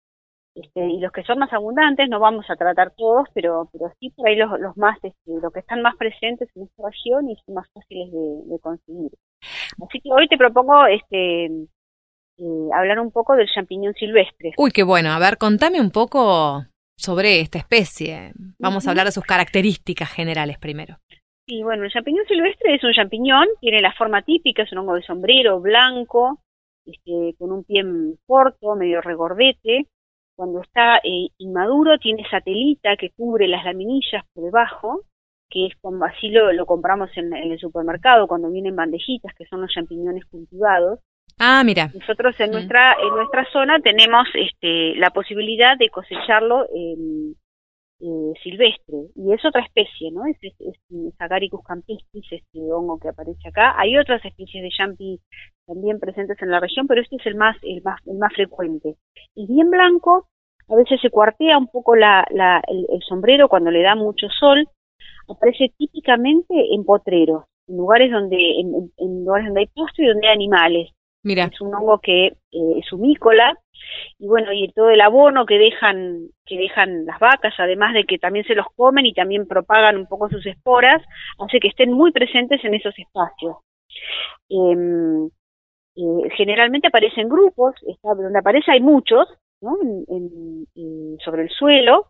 [0.54, 4.11] Este, y los que son más abundantes, no vamos a tratar todos, pero, pero sí
[4.11, 7.36] por ahí los, los más, este, los que están más presentes en esta región y
[7.46, 9.12] son más fáciles de, de conseguir.
[9.86, 14.52] Así que hoy te propongo este, eh, hablar un poco del champiñón silvestre.
[14.56, 15.11] Uy, qué bueno.
[15.11, 16.64] A ver, contame un poco
[17.01, 18.32] sobre esta especie.
[18.59, 20.98] Vamos a hablar de sus características generales primero.
[21.46, 24.94] Sí, bueno, el champiñón silvestre es un champiñón, tiene la forma típica, es un hongo
[24.94, 26.38] de sombrero blanco,
[26.84, 27.82] este, con un pie
[28.26, 29.86] corto, medio regordete.
[30.36, 35.03] Cuando está eh, inmaduro tiene satelita que cubre las laminillas por debajo,
[35.48, 39.46] que es como así lo, lo compramos en, en, el supermercado cuando vienen bandejitas, que
[39.46, 41.01] son los champiñones cultivados.
[41.43, 41.91] Ah, mira.
[41.95, 47.34] Nosotros en nuestra en nuestra zona tenemos este, la posibilidad de cosecharlo en,
[48.01, 50.26] eh, silvestre y es otra especie, ¿no?
[50.26, 53.74] Es, es, es Agaricus campestris, este hongo que aparece acá.
[53.78, 55.18] Hay otras especies de champi
[55.66, 58.97] también presentes en la región, pero este es el más el más el más frecuente.
[59.34, 60.28] Y bien blanco,
[60.68, 64.28] a veces se cuartea un poco la, la el, el sombrero cuando le da mucho
[64.28, 64.68] sol.
[65.26, 70.07] Aparece típicamente en potreros, en lugares donde en, en, en lugares donde hay pasto y
[70.07, 70.91] donde hay animales.
[71.23, 71.45] Mira.
[71.53, 73.59] Es un hongo que eh, es humícola
[74.18, 78.18] y bueno, y todo el abono que dejan que dejan las vacas, además de que
[78.18, 81.03] también se los comen y también propagan un poco sus esporas,
[81.39, 83.57] hace que estén muy presentes en esos espacios.
[85.97, 89.29] Eh, generalmente aparecen grupos, está, donde aparece hay muchos,
[89.61, 89.77] ¿no?
[89.83, 92.07] En, sobre el suelo,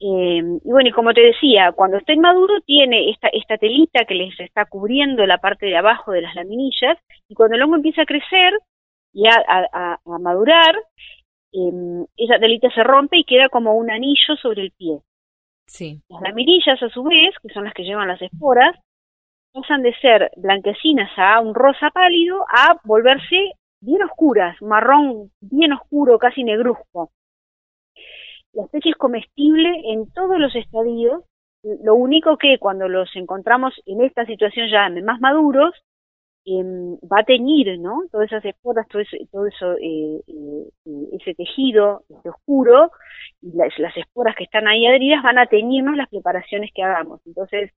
[0.00, 4.14] eh, y bueno, y como te decía, cuando está inmaduro tiene esta, esta telita que
[4.14, 8.02] les está cubriendo la parte de abajo de las laminillas, y cuando el hongo empieza
[8.02, 8.54] a crecer
[9.12, 10.76] y a, a, a madurar,
[11.52, 15.00] eh, esa telita se rompe y queda como un anillo sobre el pie.
[15.66, 16.00] Sí.
[16.08, 18.76] Las laminillas, a su vez, que son las que llevan las esporas,
[19.52, 26.18] pasan de ser blanquecinas a un rosa pálido a volverse bien oscuras, marrón bien oscuro,
[26.18, 27.10] casi negruzco.
[28.58, 31.22] La especie es comestible en todos los estadios.
[31.62, 35.72] Lo único que cuando los encontramos en esta situación ya más maduros,
[36.44, 36.64] eh,
[37.06, 38.02] va a teñir, ¿no?
[38.10, 42.90] Todas esas esporas, todo, ese, todo eso, eh, eh, ese tejido ese oscuro,
[43.40, 47.20] y las, las esporas que están ahí adheridas van a teñirnos las preparaciones que hagamos.
[47.26, 47.70] Entonces,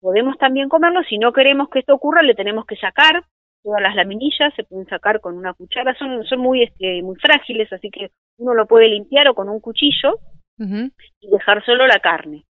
[0.00, 1.02] podemos también comerlo.
[1.02, 3.24] Si no queremos que esto ocurra, le tenemos que sacar
[3.62, 7.70] todas las laminillas, se pueden sacar con una cuchara, son, son muy, este, muy frágiles,
[7.74, 10.18] así que uno lo puede limpiar o con un cuchillo
[10.58, 10.92] uh -huh.
[11.20, 12.44] y dejar solo la carne,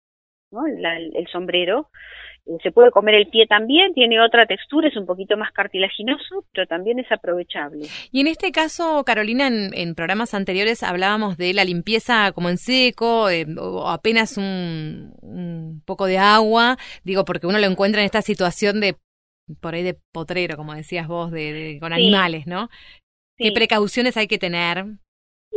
[0.51, 0.67] ¿no?
[0.67, 1.89] La, el, el, sombrero.
[2.47, 6.45] Eh, se puede comer el pie también, tiene otra textura, es un poquito más cartilaginoso,
[6.53, 7.87] pero también es aprovechable.
[8.13, 12.59] Y en este caso, Carolina, en, en programas anteriores hablábamos de la limpieza como en
[12.59, 18.07] seco, eh, o apenas un, un poco de agua, digo, porque uno lo encuentra en
[18.07, 18.97] esta situación de
[19.61, 21.95] por ahí de potrero, como decías vos, de, de con sí.
[21.95, 22.69] animales, ¿no?
[23.39, 23.45] Sí.
[23.45, 24.85] ¿Qué precauciones hay que tener?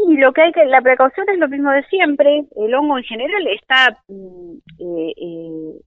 [0.08, 2.46] Y lo que hay que, la precaución es lo mismo de siempre.
[2.56, 5.82] El hongo en general está eh, eh,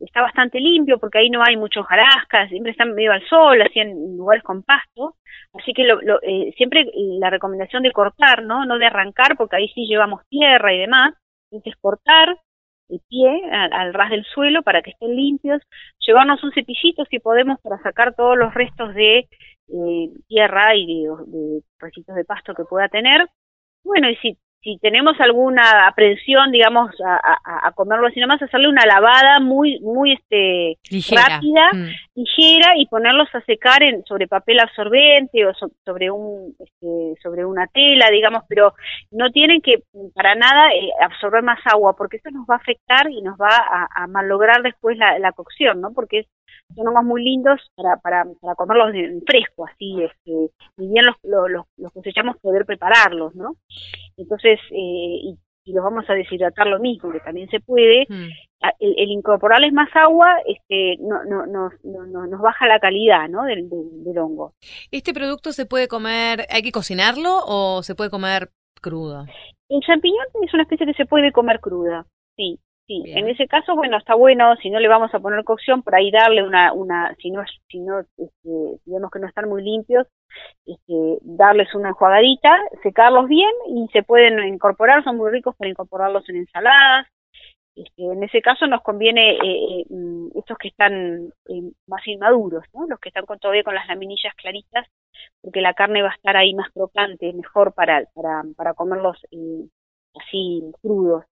[0.00, 3.80] está bastante limpio porque ahí no hay muchos jarascas, siempre están medio al sol, así
[3.80, 5.16] en lugares con pasto.
[5.54, 8.64] Así que lo, lo, eh, siempre la recomendación de cortar, ¿no?
[8.66, 11.14] No de arrancar porque ahí sí llevamos tierra y demás.
[11.50, 12.36] Entonces cortar
[12.88, 15.60] el pie al, ras del suelo para que estén limpios,
[16.06, 19.28] llevarnos un cepillito si podemos para sacar todos los restos de
[19.68, 23.26] eh, tierra y de, de de pasto que pueda tener.
[23.86, 28.68] Bueno, y si si tenemos alguna aprensión, digamos, a, a, a, comerlo así nomás, hacerle
[28.68, 30.76] una lavada muy, muy este
[31.14, 31.88] rápida, mm.
[32.16, 35.52] ligera y ponerlos a secar en, sobre papel absorbente o
[35.84, 38.74] sobre un este, sobre una tela, digamos, pero
[39.12, 43.08] no tienen que para nada eh, absorber más agua porque eso nos va a afectar
[43.08, 45.92] y nos va a, a malograr después la, la cocción, ¿no?
[45.92, 46.26] Porque es
[46.74, 51.16] son hongos muy lindos para, para, para comerlos en fresco, así, este, y bien los,
[51.22, 53.56] los, los cosechamos poder prepararlos, ¿no?
[54.16, 58.28] Entonces, eh, y, y, los vamos a deshidratar lo mismo, que también se puede, mm.
[58.80, 63.44] el, el, incorporarles más agua este, no, no, no, no, nos baja la calidad ¿no?
[63.44, 64.52] Del, del, del hongo.
[64.90, 68.50] ¿Este producto se puede comer, hay que cocinarlo o se puede comer
[68.80, 69.26] crudo?
[69.68, 72.06] El champiñón es una especie que se puede comer cruda,
[72.36, 72.58] sí.
[72.86, 73.18] Sí, Bien.
[73.18, 76.12] en ese caso, bueno, está bueno, si no le vamos a poner cocción, por ahí
[76.12, 80.06] darle una, una si no, si no este, digamos que no están muy limpios,
[80.64, 86.28] este, darles una enjuagadita, secarlos bien y se pueden incorporar, son muy ricos para incorporarlos
[86.28, 87.08] en ensaladas.
[87.74, 89.86] Este, en ese caso nos conviene eh, eh,
[90.36, 92.86] estos que están eh, más inmaduros, ¿no?
[92.86, 94.86] los que están con, todavía con las laminillas claritas,
[95.42, 99.68] porque la carne va a estar ahí más crocante, mejor para, para, para comerlos eh,
[100.14, 101.24] así crudos.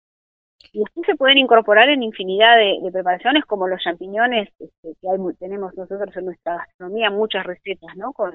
[0.73, 5.09] Y después se pueden incorporar en infinidad de, de preparaciones, como los champiñones, este, que
[5.09, 8.13] hay, tenemos nosotros en nuestra gastronomía muchas recetas, ¿no?
[8.13, 8.33] Con,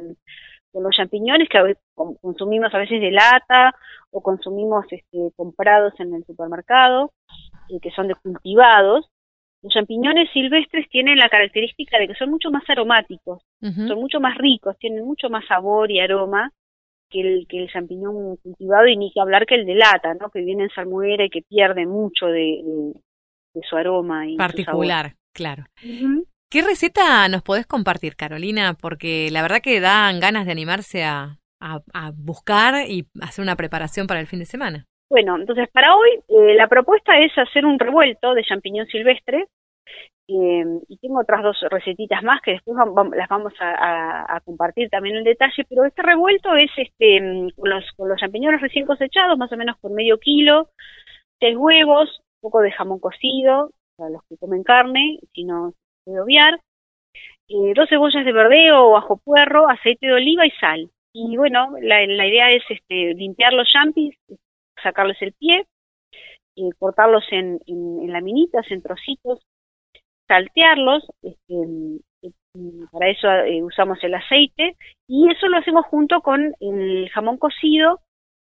[0.72, 1.84] con los champiñones que a veces
[2.22, 3.74] consumimos a veces de lata
[4.12, 7.12] o consumimos este, comprados en el supermercado,
[7.70, 9.10] eh, que son de cultivados.
[9.62, 13.88] Los champiñones silvestres tienen la característica de que son mucho más aromáticos, uh -huh.
[13.90, 16.52] son mucho más ricos, tienen mucho más sabor y aroma
[17.10, 20.30] que el, que el champiñón cultivado y ni que hablar que el de lata, ¿no?
[20.30, 22.94] Que viene en salmuera y que pierde mucho de, de,
[23.56, 25.64] de su aroma y particular, su claro.
[25.84, 26.24] Uh -huh.
[26.52, 28.76] ¿Qué receta nos podés compartir, Carolina?
[28.82, 33.56] Porque la verdad que dan ganas de animarse a, a, a buscar y hacer una
[33.56, 34.86] preparación para el fin de semana.
[35.12, 39.48] Bueno, entonces para hoy eh, la propuesta es hacer un revuelto de champiñón silvestre
[40.32, 45.16] eh, y tengo otras dos recetitas más que después vamos, las vamos a, compartir también
[45.16, 49.52] en detalle, pero este revuelto es este con los, con los champiñones recién cosechados, más
[49.52, 50.70] o menos por medio kilo,
[51.40, 55.78] seis huevos, un poco de jamón cocido, para los que comen carne, si no se
[56.06, 56.60] puede obviar,
[57.48, 60.92] eh, dos cebollas de verdeo o ajo puerro, aceite de oliva y sal.
[61.12, 64.16] Y bueno, la, idea es este, limpiar los champis,
[64.84, 65.66] sacarles el pie,
[66.56, 69.40] eh, cortarlos en, en laminitas, en trocitos,
[70.30, 72.00] saltearlos, este,
[72.92, 74.78] para eso eh, usamos el aceite,
[75.08, 78.00] y eso lo hacemos junto con el jamón cocido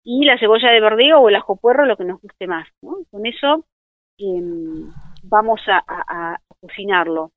[0.03, 2.67] y la cebolla de verdeo o el ajo puerro, lo que nos guste más.
[2.81, 2.97] ¿no?
[3.09, 3.65] Con eso
[4.19, 4.41] eh,
[5.23, 7.31] vamos a, cocinarlo.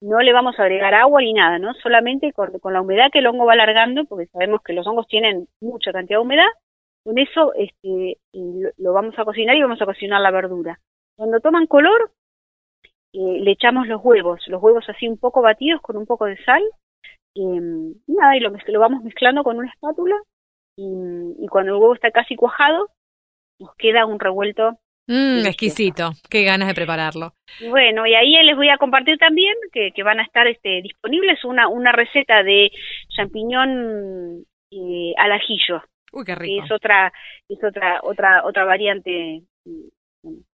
[0.00, 1.74] No le vamos a agregar agua ni nada, ¿no?
[1.74, 5.08] Solamente con, con, la humedad que el hongo va alargando, porque sabemos que los hongos
[5.08, 6.48] tienen mucha cantidad de humedad,
[7.04, 10.78] con eso este, lo, lo vamos a cocinar y vamos a cocinar la verdura.
[11.16, 12.12] Cuando toman color,
[13.12, 16.36] eh, le echamos los huevos, los huevos así un poco batidos con un poco de
[16.44, 16.62] sal,
[17.34, 20.16] y nada, y lo, lo vamos mezclando con una espátula,
[20.76, 20.84] y,
[21.40, 22.88] y, cuando el huevo está casi cuajado,
[23.58, 24.78] nos queda un revuelto.
[25.08, 27.32] Mm, exquisito, qué ganas de prepararlo.
[27.68, 31.44] Bueno, y ahí les voy a compartir también que, que van a estar este, disponibles
[31.44, 32.70] una, una receta de
[33.16, 35.82] champiñón eh, al ajillo.
[36.12, 36.64] Uy, qué rico.
[36.64, 37.12] es otra,
[37.48, 39.42] es otra, otra, otra variante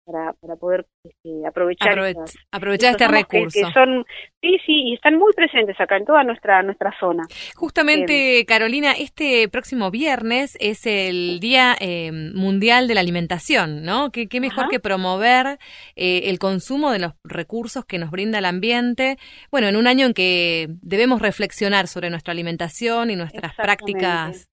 [0.06, 3.60] para, para poder este, aprovechar, Aprove esas, aprovechar este recurso.
[3.60, 4.06] Que, que, son,
[4.42, 7.24] sí, sí, y están muy presentes acá en toda nuestra, nuestra zona.
[7.56, 14.12] Justamente, eh, Carolina, este próximo viernes es el Día eh, Mundial de la Alimentación, ¿no?
[14.12, 14.70] ¿Qué, qué mejor Ajá.
[14.70, 15.60] que promover
[15.96, 19.18] eh, el consumo de los recursos que nos brinda el ambiente?
[19.52, 24.48] Bueno, en un año en que debemos reflexionar sobre nuestra alimentación y nuestras prácticas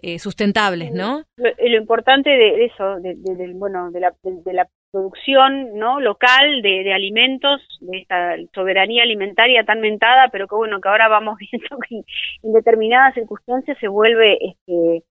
[0.00, 1.24] eh, sustentables, ¿no?
[1.36, 5.78] Lo, lo importante de eso, de, de, de, bueno, de la, de, de la producción
[5.78, 10.88] no local de, de, alimentos, de esta soberanía alimentaria tan mentada, pero que bueno, que
[10.88, 12.02] ahora vamos viendo que
[12.42, 15.04] en determinadas circunstancias se vuelve este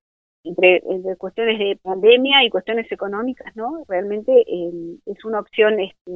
[0.44, 3.84] entre, entre cuestiones de pandemia y cuestiones económicas, ¿no?
[3.88, 6.12] Realmente eh, es una opción este,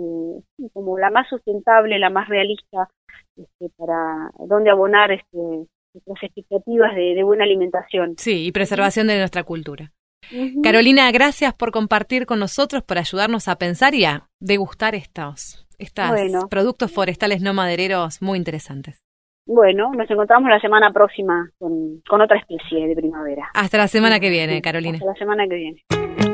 [0.74, 2.90] como la más sustentable, la más realista
[3.36, 8.16] este, para donde abonar este nuestras expectativas de, de, buena alimentación.
[8.18, 9.92] Sí, y preservación de nuestra cultura.
[10.32, 10.64] Uh -huh.
[10.64, 16.10] Carolina, gracias por compartir con nosotros, por ayudarnos a pensar y a degustar estos, estos
[16.10, 16.48] bueno.
[16.50, 19.02] productos forestales no madereros muy interesantes.
[19.46, 23.50] Bueno, nos encontramos la semana próxima con, con otra especie de primavera.
[23.54, 24.98] Hasta la semana que viene, Carolina.
[24.98, 26.31] Hasta la semana que viene.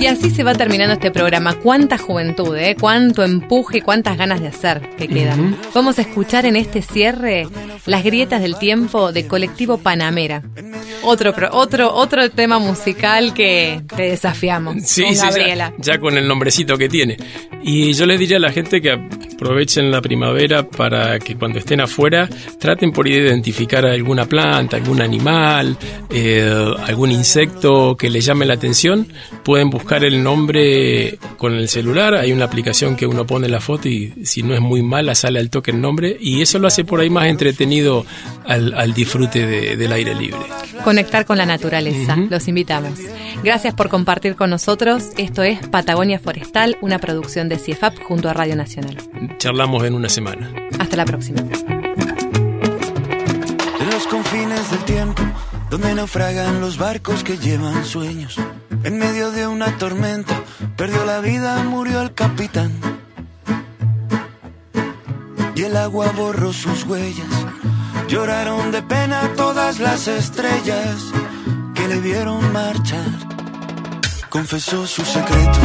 [0.00, 1.54] Y así se va terminando este programa.
[1.56, 2.74] Cuánta juventud, ¿eh?
[2.80, 5.40] cuánto empuje, cuántas ganas de hacer que quedan.
[5.40, 5.56] Uh -huh.
[5.74, 7.46] Vamos a escuchar en este cierre
[7.84, 10.42] Las grietas del tiempo de Colectivo Panamera.
[11.02, 15.74] Otro, otro, otro tema musical que te desafiamos Sí, con sí, Gabriela.
[15.78, 17.18] ya, ya con el nombrecito que tiene.
[17.62, 18.98] Y yo les diría a la gente que
[19.40, 22.28] aprovechen la primavera para que cuando estén afuera
[22.58, 25.76] traten por identificar alguna planta, algún animal,
[26.10, 29.06] eh, algún insecto que les llame la atención.
[29.42, 32.14] Pueden buscar el nombre con el celular.
[32.14, 35.38] Hay una aplicación que uno pone la foto y si no es muy mala sale
[35.40, 36.16] al toque el nombre.
[36.20, 38.04] Y eso lo hace por ahí más entretenido
[38.46, 40.40] al, al disfrute de- del aire libre.
[40.84, 42.14] Conectar con la naturaleza.
[42.28, 42.98] Los invitamos.
[43.42, 45.04] Gracias por compartir con nosotros.
[45.16, 48.96] Esto es Patagonia Forestal, una producción de CIEFAP junto a Radio Nacional.
[49.38, 50.50] Charlamos en una semana.
[50.78, 51.40] Hasta la próxima.
[53.80, 55.22] En los confines del tiempo,
[55.70, 58.36] donde naufragan los barcos que llevan sueños.
[58.82, 60.34] En medio de una tormenta,
[60.76, 62.72] perdió la vida, murió el capitán.
[65.54, 67.46] Y el agua borró sus huellas.
[68.08, 70.96] Lloraron de pena todas las estrellas
[71.74, 73.06] que le vieron marchar.
[74.28, 75.60] Confesó su secreto,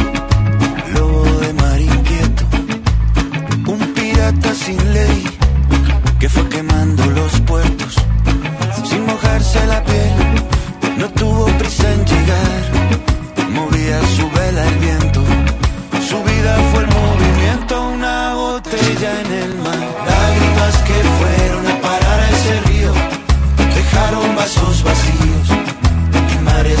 [4.26, 5.24] pirata sin ley
[6.18, 7.94] que fue quemando los puertos
[8.84, 10.14] sin mojarse la piel.
[10.98, 12.62] No tuvo prisa en llegar,
[13.50, 15.20] movía su vela el viento.
[16.08, 19.84] Su vida fue el movimiento, una botella en el mar.
[20.10, 22.92] Lágrimas que fueron a parar a ese río,
[23.74, 25.46] dejaron vasos vacíos
[26.34, 26.80] y mares